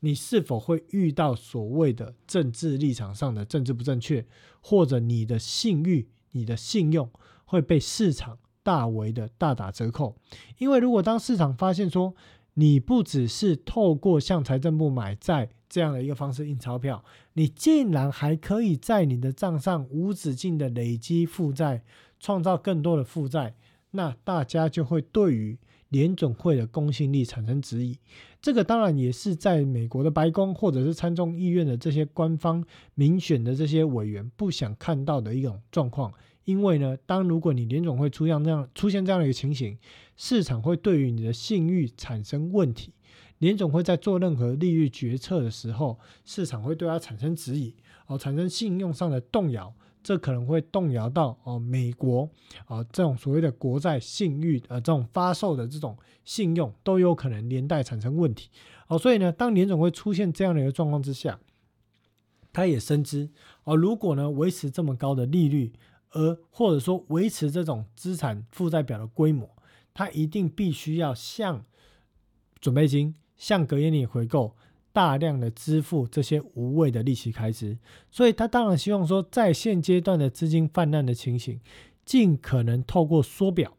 [0.00, 4.26] 你是否会遇到所谓的政治立场上的政治不正确，
[4.60, 7.10] 或者你的信誉、你的信用
[7.46, 10.14] 会被市场大为的大打折扣？
[10.58, 12.14] 因为如果当市场发现说
[12.54, 17.04] 你不只是透过向财政部买债，这样的一个方式印钞票，
[17.34, 21.82] 你竟然还可以在你的账上无止境的累积负债，
[22.18, 23.54] 创造更多的负债，
[23.90, 25.58] 那大家就会对于
[25.90, 27.98] 联总会的公信力产生质疑。
[28.40, 32.64] 这个当然也是在美国的白宫或者是参众议院的这些官方
[32.94, 36.12] 民选的这些委员不想看到的一种状况。
[36.44, 39.76] 因为呢，当如果你联总会出现这样出现这样的一个情形，
[40.16, 42.92] 市场会对于你的信誉产生问题。
[43.38, 47.74] 联总会在做任何利率决策的时候，市场会对它产生质疑，
[48.06, 49.72] 哦，产生信用上的动摇，
[50.02, 52.28] 这可能会动摇到哦美国
[52.66, 58.50] 啊这种所谓的国债信誉呃这种发售的这种信用都有可能连带产生问题，
[58.88, 61.38] 哦，所以呢，当联总会出现这样的一个状况之下，
[62.52, 63.28] 他也深知
[63.64, 65.72] 哦，如果呢维持这么高的利率，
[66.10, 69.48] 而或者说维持这种资产负债表的规模，
[69.94, 71.64] 他一定必须要向
[72.60, 73.14] 准备金。
[73.38, 74.54] 向隔夜里回购，
[74.92, 77.78] 大量的支付这些无谓的利息开支，
[78.10, 81.60] 所以他当然希望说，在现阶段的资金泛滥的情形，
[82.04, 83.76] 尽可能透过缩表，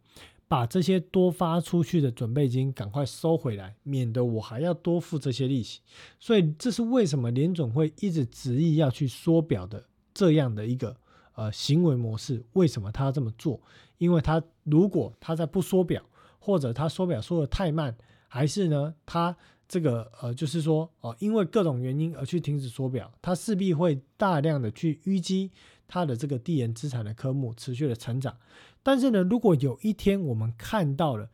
[0.47, 5.81] 把这些多发出去的准备金赶快收回来，免得我还要多付这些利息。
[6.19, 9.83] 所以这是为什么联总会一直执意要去缩表的
[10.13, 10.95] 这样的一个
[11.35, 12.41] 呃行为模式。
[12.53, 13.59] 为什么他要这么做？
[13.97, 16.01] 因为他如果他在不缩表，
[16.39, 17.93] 或者他缩表缩的太慢。
[18.29, 19.35] 还是呢，它
[19.67, 25.51] 这个呃，就是说哦，因为各种原因而去停止缩表，它势必会大量的去淤积
[25.87, 28.37] 它的这个递延资产的科目持续的成长。
[28.81, 31.29] 但是呢，如果有一天我们看到了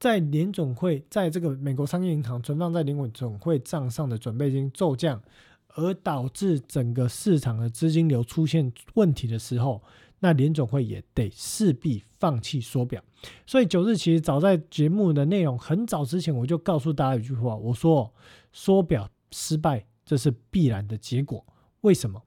[0.00, 5.22] 在联总会在这个美国商业银行存放在联总会账上的准备金骤降，
[5.74, 9.82] 而导致整个市场的资金流出现问题的时候，
[10.24, 13.02] 那联总会也得势必放弃缩表，
[13.44, 18.14] 所以九日其实早在节目的内容很早之前，我就告诉大家一句话，我说
[18.52, 21.44] 缩表失败这是必然的结果。
[21.80, 22.22] 为什么？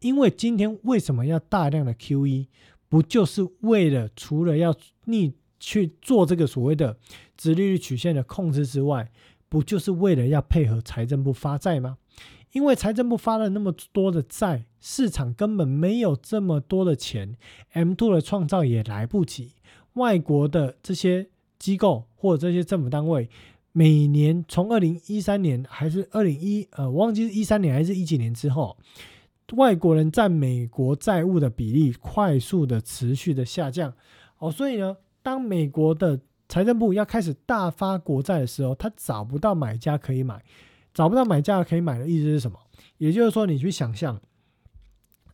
[0.00, 2.48] 因为今天为什么要大量的 QE，
[2.90, 4.76] 不就是为了除了要
[5.06, 6.98] 逆去做这个所谓的
[7.38, 9.10] 直利率曲线的控制之外，
[9.48, 11.96] 不就是为了要配合财政部发债吗？
[12.52, 17.36] 因为财政部发了那么多的债，市场根本没有这么多的钱
[17.72, 19.52] ，M two 的创造也来不及。
[19.94, 21.28] 外国的这些
[21.58, 23.28] 机构或者这些政府单位，
[23.72, 28.76] 每年从二零一三年还是二零一呃，我忘记是一三年还是一几年之后，
[29.56, 33.92] 外国人占美国债务的比例快速的持续的下降。
[34.38, 36.18] 哦，所以呢，当美国的
[36.48, 40.42] 财政部要开始大发国债的时候，他找不到买家可以买。
[40.92, 42.58] 找不到买家可以买的意思是什么？
[42.98, 44.20] 也就是说，你去想象，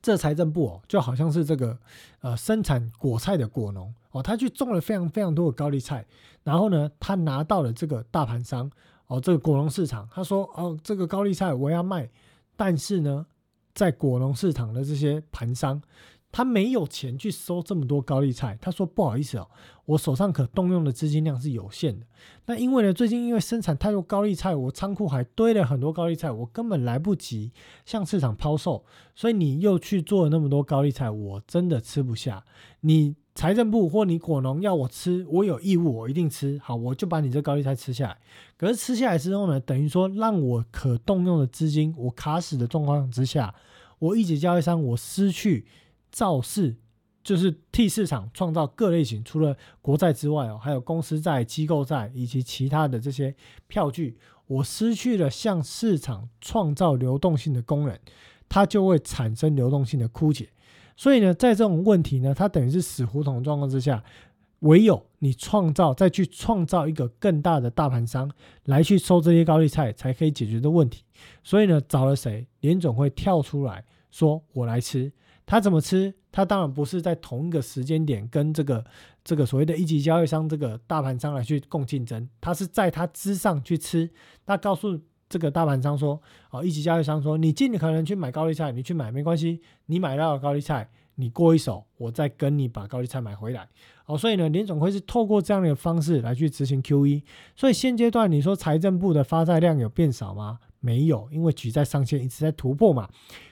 [0.07, 1.77] 这财政部哦，就好像是这个
[2.21, 6.07] 呃生产果菜的果农哦，他去种了非常非常多的高丽菜，
[6.45, 8.71] 然后呢，他拿到了这个大盘商
[9.09, 12.09] 哦，这个果农市场，他说哦，这个高丽菜我要卖，
[12.55, 13.27] 但是呢，
[13.75, 15.83] 在果农市场的这些盘商。
[16.37, 19.49] 他没有钱去收这么多高丽菜，他说不好意思哦，
[19.87, 22.05] 我手上可动用的资金量是有限的。
[22.45, 27.53] 那因为呢，最近因为生产太多高丽菜，我仓库还堆了很多高丽菜，我根本来不及
[27.87, 28.85] 向市场抛售，
[29.15, 32.45] 所以你又去做了那么多高丽菜，我真的吃不下。
[32.81, 36.61] 你财政部或你果农要我吃，我有义务，我一定吃。
[36.63, 38.19] 好，我就把你这高丽菜吃下来。
[38.59, 43.55] 可是吃下来之后呢，等于说让我可动用的资金我卡死的状况之下，
[44.01, 45.65] 我一级交易商我失去。
[46.17, 46.75] 造势
[47.23, 53.35] 就是替市场创造各类型，除了国债之外哦，还有公司债、机构债以及其他的这些
[53.67, 54.17] 票据。
[54.47, 57.99] 我失去了向市场创造流动性的功能，
[58.49, 60.49] 它就会产生流动性的枯竭。
[60.97, 64.03] 所以呢，在这种问题呢，它等于是死胡同状况之下，
[64.61, 68.31] 唯有你创造再去创造一个更大的大盘商
[68.65, 71.03] 来去收这些高利菜，才可以解决的问题。
[71.45, 72.47] 所以呢，找了谁？
[72.61, 75.13] 联总会跳出来说：“我来吃。”
[75.47, 76.13] 他怎么吃？
[76.31, 78.85] 他当然不是在同一个时间点跟这个
[79.25, 84.11] 这个所谓的一级交易商这个大盘商来去共竞争，他是在他之上去吃。
[84.45, 86.21] 它告诉这个大盘商说
[86.51, 93.67] ：“哦，一级交易商说，你尽可能去买高丽菜，你去买没关系，你买到高丽菜。”你过一手，我再跟你把高丽菜买回来。
[94.05, 97.23] 哦，所以呢，联总会是透过这样的方式来去执行 QE。
[97.55, 100.59] 所以现阶段你说财政部的发债量有变少吗？
[100.81, 103.09] 没有，因为举债上限一直在突破嘛。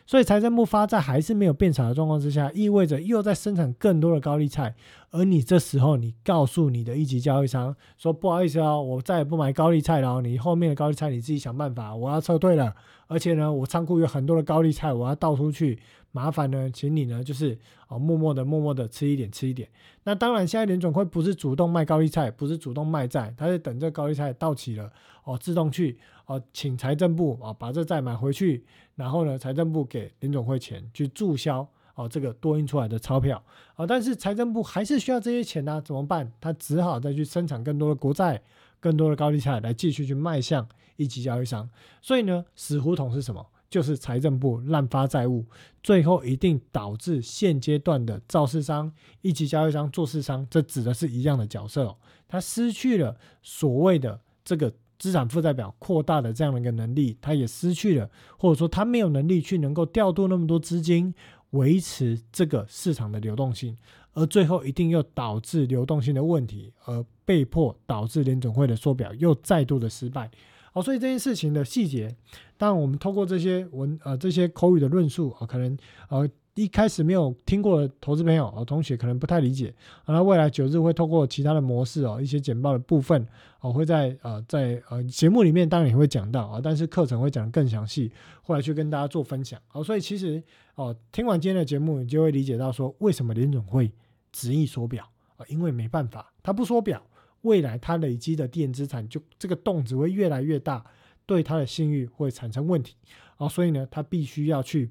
[0.07, 4.75] 所以财政部发债还是没有变少的状况之下，意味着又在生产更多的高利菜。
[5.11, 10.21] 而你这时候你告诉你的一级交易商说：“不好意思哦，我再也不买高利菜了。
[10.21, 12.75] 你后面的高利菜你自己想办法，我要撤退了。
[13.07, 15.79] 而且呢，我仓库有很多的高利菜，我要倒出去。”
[16.15, 17.59] 麻烦呢，请你呢，就是
[17.89, 19.69] 哦，默默的、默默的吃一点，吃一点。
[20.05, 24.93] 那当然，现在联总会不是主动卖高利菜，不是主动卖债，他是等这高利菜到期了
[25.25, 33.43] 哦，自动去哦，请财政部啊把这债买回去，然后呢，财政部给联总会钱去注销哦这个多印出来的钞票
[33.75, 33.85] 啊。
[33.85, 36.31] 但是财政部还是需要这些钱呢，怎么办？
[36.41, 38.41] 他只好再去生产更多的国债、
[38.79, 41.69] 更多的高利贷来继续去卖向一级交易商。
[42.01, 43.45] 所以呢，死胡同是什么？
[43.71, 45.45] 就是财政部滥发债务，
[45.83, 48.93] 最后一定导致现阶段的造市商、
[49.23, 51.97] 一级交易商、做市商，这指的是一样的角色哦。
[52.29, 61.13] 他失去了所谓的这个资产负债表扩大的这样的一个能力，他也失去了，或者说他没有能力去能够调度那么多资金，
[61.51, 63.77] 维持这个市场的流动性，
[64.13, 70.31] 而最后一定又导致流动性的问题，而被迫导致联总会的缩表又再度的失败。
[70.75, 72.13] 好，所以这件事情的细节，
[72.59, 79.73] 当然我们透过这些文呃这些口语的论述啊，可能呃一开始没有听过的投资朋友啊同学可能不太理解，
[80.07, 83.25] 那未来九日会透过其他的模式哦，一些简报的部分
[83.61, 88.11] 哦会在呃在呃节目里面当然也会讲到啊，但是课程会讲更详细，
[88.43, 89.61] 后来去跟大家做分享。
[89.69, 90.43] 好，所以其实
[90.75, 93.93] 哦听完今天的节目，你就会理解到说为什么联总会
[94.33, 97.01] 执意缩表啊，因为没办法，他不缩表。
[97.45, 100.85] 未来它累积的电资产就这个洞只会越来越大，
[101.25, 102.97] 对它的信誉会产生问题，
[103.39, 104.91] 哦，所以呢，它必须要去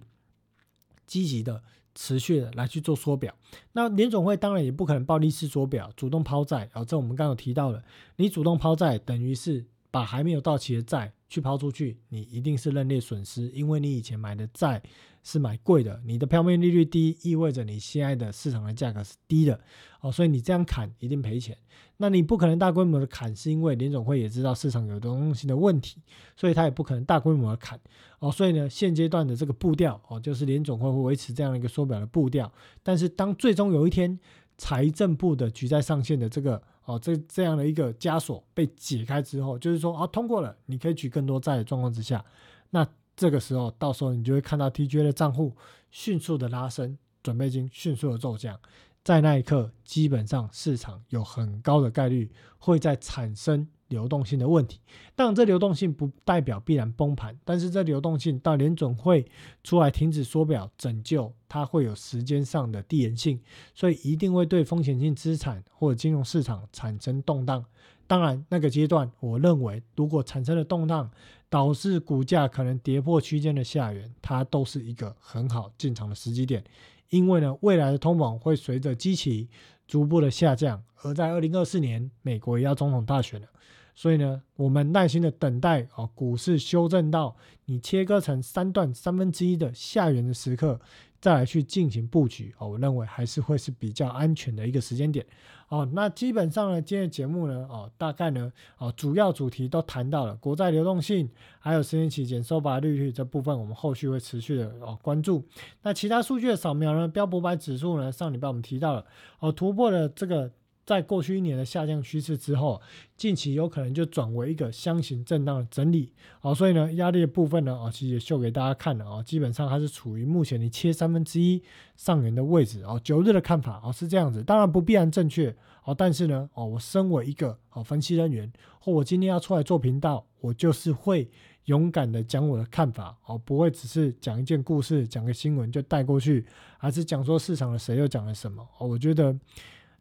[1.05, 1.61] 积极的、
[1.93, 3.35] 持续的来去做缩表。
[3.73, 6.69] 那联总会当然也不可能暴力式缩表，主动抛债。
[6.73, 7.83] 啊这我们刚刚有提到了，
[8.15, 14.81] 你主动抛债等于是把还没有到期的债去抛出去，你一定是认列损失，因为你以前买的债。
[15.23, 19.59] 是买贵的，你的票面利率低，意味着你现在的市场的价格是低的
[20.01, 21.57] 哦，所以你这样砍一定赔钱。
[21.97, 26.01] 那你不可能大规模的砍，是因为联总会也知道市场有东西的问题，
[26.35, 27.79] 所以他也不可能大规模的砍
[28.19, 28.29] 哦。
[28.29, 32.51] 所以呢，现阶段的这个步调哦，就是联总会会维持这样的一个缩表的步调。
[32.81, 34.19] 但是当最终有一天
[34.57, 42.25] 财政部的举债上限的这个哦这这样的一个枷锁被解开之后，就是说啊通过了，你可以举更多债的状况之下，
[42.71, 42.85] 那。
[43.15, 45.55] 这个时候，到时候你就会看到 TGA 的账户
[45.91, 48.59] 迅速的拉升，准备金迅速的骤降，
[49.03, 54.79] 在那一刻，基本上市场有很高的概率会在产生流动性的问题。
[55.15, 59.25] 但，这流动性不代表必然崩盘，但是这流动性到联总会
[59.63, 63.39] 出来停止缩表拯救，它会有时间上的递延性，
[63.75, 67.63] 所以一定会对风险性资产或金融市场产生动荡。
[68.05, 71.09] 当然，那个阶段，我认为如果产生了动荡，
[71.49, 76.63] 导致股价可能跌破区间的下缘，它都是一个很好进场的时机点。
[77.09, 79.47] 因为呢，未来的通膨会随着机器
[79.87, 83.47] 逐步的下降，而在二零二四年，美国也要总统大选了，
[83.93, 87.35] 所以呢，我们耐心的等待啊，股市修正到
[87.65, 90.79] 你切割成三段三分之一的下缘的时刻。
[91.23, 95.25] 再来去进行布局哦，我认为还是会是比较安全的一个时间点
[95.69, 95.89] 哦。
[95.93, 105.47] 那基本上呢，今天的节目呢，哦，大概呢，哦，主要主题都谈到了国债流动性，还有十年期减收拔利率这部分，我们后续会持续的哦关注。
[105.83, 109.05] 那其他数据的扫描呢，标普百指数呢，上礼拜我们提到了
[109.39, 110.51] 哦，突破了这个。
[110.85, 112.81] 在过去一年的下降趋势之后，
[113.15, 116.11] 近期有可能就转为一个箱型震荡的整理，
[116.41, 121.63] 好，所以呢，压力的部分呢，啊，其实也秀给大家看了啊，基本上它是处于目前你切三分之一
[121.95, 125.55] 上缘的位置啊，九日的看法啊是这样子，当然不必然正确，
[125.85, 131.29] 哦，但是呢，哦，我身为一个哦分析人员，或我今天要出来做频道，我就是会
[131.65, 136.45] 勇敢的讲我的看法，哦，不会只是讲一件故事，讲个新闻就带过去，
[136.77, 139.33] 还是讲说市场的谁又讲了什么，哦，我觉得。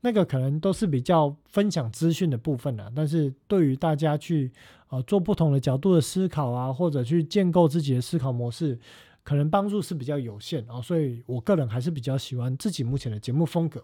[0.05, 4.51] 那个可能都是比较分享资讯的部分了，但是对于大家去
[4.91, 8.79] 呃做不同的角度的思考啊，或者去建构自己的思考模式，
[9.23, 13.83] 可能帮助是比较有限啊，所以我个人还是比较喜欢自己目前的节目风格。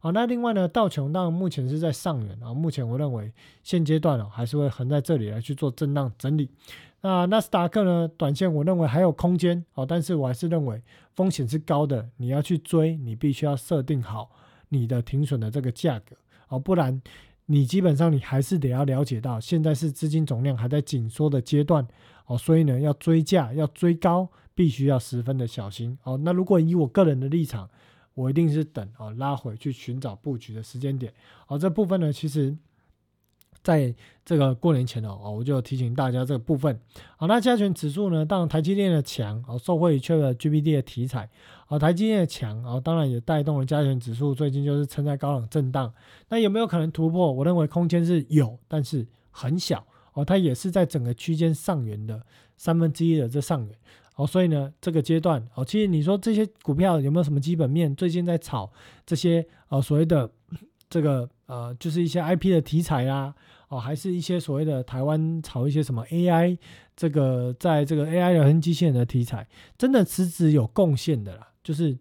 [0.00, 6.48] 好，那另外呢，道琼当然目前是在上缘啊，目前我认为现阶段哦还是会横在这里来去做震荡整理。
[7.02, 10.82] 那纳斯达克呢，短线我认为还有空间哦，但是我还是认为
[11.14, 14.30] 风险是高的，你要去追，你必须要设定好
[14.70, 16.16] 你的停损的这个价格
[16.48, 17.00] 哦，不然
[17.44, 21.86] 你基本上你还是得要了解到，现在是资金总量还在紧缩的阶段
[22.24, 26.18] 哦，所以呢，要追价要追高，必须要十分的小心哦。
[26.24, 27.68] 那如果以我个人的立场，
[28.14, 31.12] 我一定是等哦拉回去寻找布局的时间点
[31.46, 32.56] 哦，这部分呢，其实。
[33.62, 33.94] 在
[34.24, 36.78] 这个过年前哦，哦，我就提醒大家这个部分。
[37.16, 41.28] 好，那加权指数呢，当然台积电的强哦，受惠于了 GPD 的题材，
[41.68, 45.92] 哦，台积电的强哦，当然也带动了加权指数最近就是撑在高冷震荡。
[46.28, 47.30] 那有没有可能突破？
[47.32, 49.84] 我认为空间是有，但是很小
[50.14, 52.22] 哦，它也是在整个区间上缘的
[52.56, 53.74] 三分之一的这上缘
[54.16, 57.94] 哦，所以呢，这个阶段哦，其实你说这些股票有没有什么基本面？
[57.96, 58.70] 最近在炒
[59.04, 60.30] 这些呃所谓的
[60.88, 63.34] 这个呃，就是一些 IP 的题材啦。
[63.68, 66.58] 哦，还是一些所谓的台湾炒一些什么 AI，
[66.96, 69.46] 这个在这个 AI 聊天机器人的题材，
[69.78, 71.96] 真的实质有贡献的啦，就是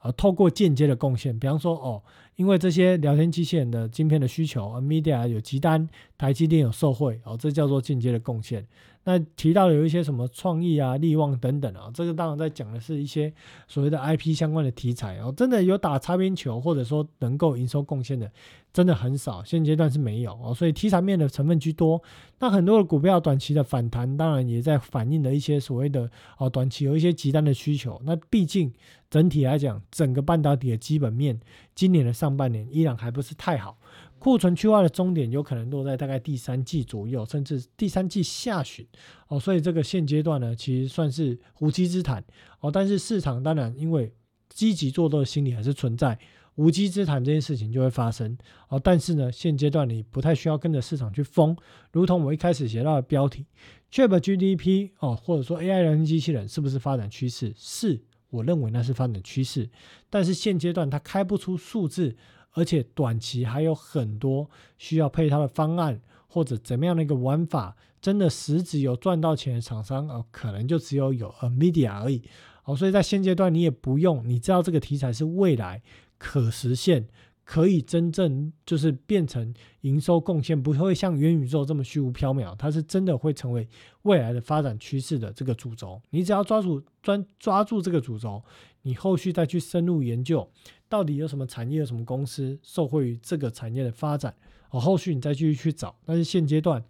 [0.00, 2.02] 呃透过间接的贡献，比方说哦，
[2.34, 5.88] 因为这些聊天机器人的晶片的需求，Media 有急单，
[6.22, 8.64] 台积电有受惠，哦，这叫做间接的贡献。
[9.02, 13.32] 那提到有一些什么创意啊、利旺等等啊，这个当然在讲的是一些
[13.66, 18.30] 所谓的 IP 相关的题材哦，真的有打擦边球或者说能够营收贡献的，
[18.72, 22.00] 真的很少，现阶段是没有哦，所以题材面的成分居多。
[22.38, 26.08] 那很多的股票短期的反弹，当然也在反映了一些所谓的
[26.38, 28.00] 哦短期有一些极端的需求。
[28.04, 28.72] 那毕竟
[29.10, 31.40] 整体来讲，整个半导体的基本面，
[31.74, 33.76] 今年的上半年依然还不是太好。
[34.22, 38.86] 库存去化的终点有可能落在大概第三季左右，甚至第三季下旬
[39.26, 42.24] 哦，所以这个现阶段呢，其实算是无稽之谈
[42.60, 42.70] 哦。
[42.70, 44.12] 但是市场当然因为
[44.48, 46.16] 积极做多的心理还是存在，
[46.54, 48.78] 无稽之谈这件事情就会发生哦。
[48.78, 51.56] 但是呢，现阶段你不太需要跟着市场去疯，
[51.90, 53.44] 如同我一开始写到的标题
[53.90, 57.52] ，Chip GDP 哦，或者说 AI 人机器人是不是发展趋势？
[57.56, 58.00] 是，
[58.30, 59.68] 我认为那是发展趋势，
[60.08, 62.16] 但是现阶段它开不出数字。
[62.52, 64.48] 而且短期还有很多
[64.78, 72.22] 需要配套的方案，或者怎么样的一个玩法，真的实质有赚到钱的厂商哦，可能就只有有 Media 而已
[72.64, 72.76] 哦。
[72.76, 75.82] 所以在现阶段，你也不用，你知道这个题材是未来
[76.18, 77.06] 可实现，
[77.44, 83.68] 可以真正就是变成营收贡献，不会像元宇宙这么虚无缥缈，它是真的会成为
[84.02, 86.00] 未来的发展趋势的这个主轴。
[86.10, 88.42] 你只要抓住专抓住这个主轴，
[88.82, 90.48] 你后续再去深入研究。
[90.88, 94.34] 到底有什么产业、有什么公司受惠于这个产业的发展？
[94.70, 95.96] 哦，后续你再继续去找。
[96.04, 96.84] 但是现阶段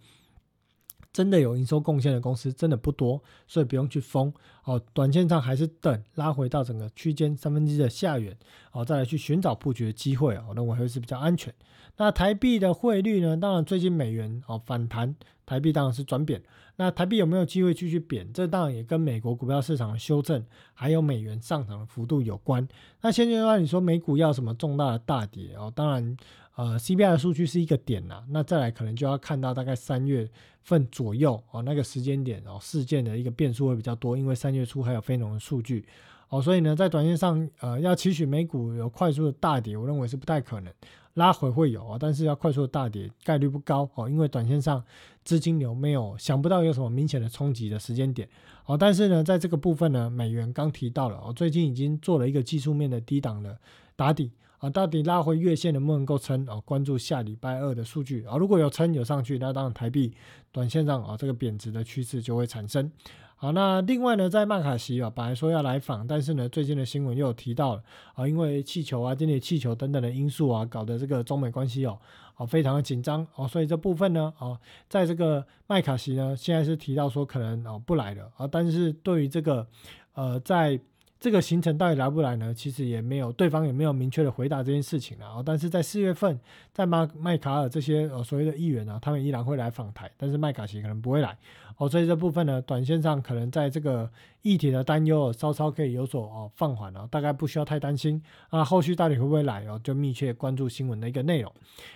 [1.13, 4.33] 真的有营收贡献的公司真的不多，所以不用去封。
[4.65, 8.35] 哦，短线上还是等拉回到整个区间三分之一的下缘，
[8.71, 10.35] 哦，再来去寻找布局的机会。
[10.49, 11.53] 我认为还是比较安全。
[11.97, 13.37] 那台币的汇率呢？
[13.37, 16.41] 当然最近美元哦反弹，台币当然是转贬。
[16.75, 18.33] 那台币有没有机会继续贬？
[18.33, 20.43] 这当然也跟美国股票市场的修正，
[20.73, 22.67] 还有美元上涨的幅度有关。
[23.01, 25.71] 那现阶段你说美股要什么重大的大跌哦？
[25.75, 26.17] 当然，
[26.55, 28.23] 呃，CPI 的数据是一个点呐。
[28.29, 30.29] 那再来可能就要看到大概三月
[30.61, 35.85] 份左右哦，那个时间点哦，事件的一个变数会比较多，因为三月初还有非农的数据
[36.29, 40.73] 哦，所以呢，在短线上呃要期许美股有快速的大跌，我认为是不太可能。
[41.15, 44.83] 拉回会有啊，但是要快速的大跌概率不高哦，因为短线上
[45.23, 48.27] 资金流没有想不到有什么明显的冲击的时间点
[48.65, 48.75] 哦。
[48.75, 53.55] 但是呢，在这个部分呢，美元刚提到了哦，最近已经做了一个技术面的低档的
[53.95, 54.31] 打底
[54.63, 56.61] 啊，到底拉回月线能不能够撑哦？
[56.63, 60.13] 关注下礼拜二的数据啊，如果有撑有上去，那当然台币
[60.53, 62.89] 短线上啊这个贬值的趋势就会产生。
[63.35, 67.83] 好，那另外呢，在麦卡锡啊，本来说要来访，但是呢，最近的新闻又有提到了
[68.15, 71.99] 啊，因为气球啊、电力气球等等的因素啊，搞得这个中美关系哦，
[72.37, 74.57] 哦非常的紧张哦，所以这部分呢，哦，
[74.87, 79.67] 在这个麦卡锡呢，现在是提到说可能哦不来了啊，但是对于这个
[80.13, 80.79] 呃在。
[81.23, 82.53] 这个行程到底来不来呢？
[82.53, 85.41] 其实也没有，对方也没有明确的回答这件事情啊。
[85.45, 86.37] 但是在四月份，
[86.73, 91.37] 在麦麦卡尔这些呃所谓的议员啊，他们依然会来访台，但是麦卡锡可能不会来
[91.77, 91.87] 哦。
[91.87, 94.11] 所以这部分呢，短线上可能在这个
[94.41, 98.61] 议题的担忧稍稍可以有所哦放缓了，大概不需要太担心啊。
[98.61, 101.49] 后续到底会不会来哦，就密切关注新闻的一个内容。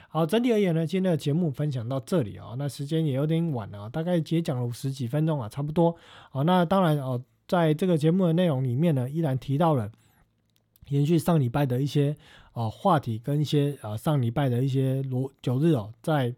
[0.07, 5.93] 好，整体而言呢，今天的节目分享到这里哦，那时间也有点晚了，大概也讲了五十几分钟啊，差不多。
[6.31, 7.21] 好，那当然哦。
[7.47, 9.89] 在这个节目的内容里面呢，依然提到了
[10.89, 12.15] 延续上礼拜的一些
[12.53, 16.33] 呃话题跟一些呃上礼拜的一些罗九日哦，在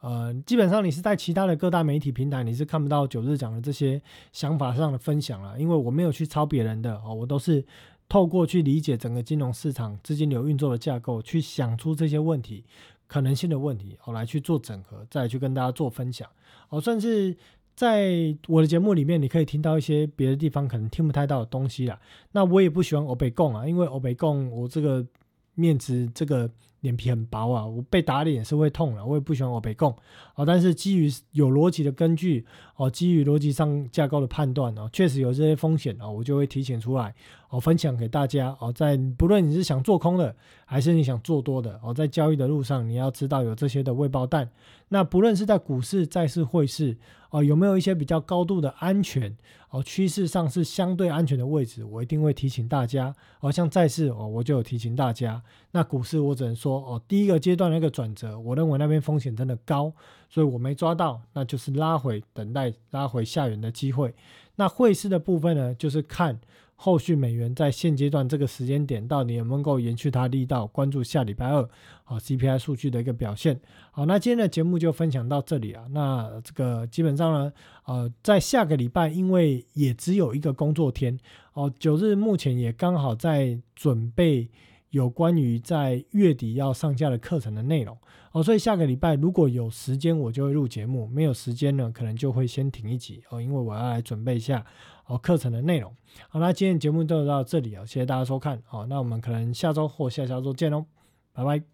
[0.00, 4.00] 呃基本上你是在其他的各大媒体平台你是看不到九日讲的这些
[4.32, 7.62] 想法上的分享了，因为我没有去抄别人的哦，我都是
[8.08, 12.64] 透过去理解整个金融市场资金流运作的架构，去想出这些问题
[13.06, 16.28] 可能性的问题，哦来去做整合，再去跟大家做分享
[16.70, 17.36] 哦，算是。
[17.74, 21.98] 在我的节目里面，你可以听到一些别的地方可能听不太到的东西啦。
[22.32, 25.06] 那我也不喜欢欧北贡啊，因为欧北贡我这个
[25.54, 26.50] 面子这个。
[26.84, 29.90] 脸皮很薄啊，我被打脸是会痛的，我也不喜欢我被供
[30.34, 30.44] 啊。
[30.44, 32.44] 但是基于有逻辑的根据
[32.76, 37.14] 哦，基于逻辑上架构的判断哦，确实有这些风险哦，我就会提醒出来
[37.48, 38.70] 哦，分享给大家哦。
[38.70, 44.46] 在不论你是想做空的，还是你想做多的哦，在交易的路上，你要知道有这些的未爆弹。
[44.94, 46.96] 那不论是在股市、债市、汇市
[47.30, 49.36] 哦，有没有一些比较高度的安全
[49.70, 53.50] 哦，趋势上是相对安全的位置，我一定会提醒大家哦。
[53.50, 55.42] 像债市哦，我就有提醒大家。
[55.72, 59.92] 那股市我只能说哦，第一个阶段那个转折，我认为那边风险真的高，
[60.30, 64.14] 所以我没抓到，那就是拉回等待拉回下缘的机会。
[64.54, 66.38] 那汇市的部分呢，就是看。
[66.76, 70.66] 后续美元在现阶段这个时间点到底能不能够延续它力道？
[70.66, 71.62] 关注下礼拜二
[72.04, 73.58] 啊 CPI 数据的一个表现。
[73.92, 75.84] 好，那今天的节目就分享到这里啊。
[75.90, 77.52] 那这个基本上呢，
[77.86, 81.18] 呃，在下个礼拜，因为也只有一个工作天
[81.52, 84.50] 哦，九日目前也刚好在准备
[84.90, 87.96] 有关于在月底要上架的课程的内容
[88.32, 94.66] 哦，所以下个礼拜如果有时间，我就会录节目；没有时间呢，可能就会先停一集哦，因为我要来准备一下。
[95.06, 95.94] 哦，课程的内容。
[96.28, 98.62] 好，那今天节目就到这里啊，谢谢大家收看。
[98.64, 100.86] 好，那我们可能下周或下下周见喽，
[101.32, 101.73] 拜拜。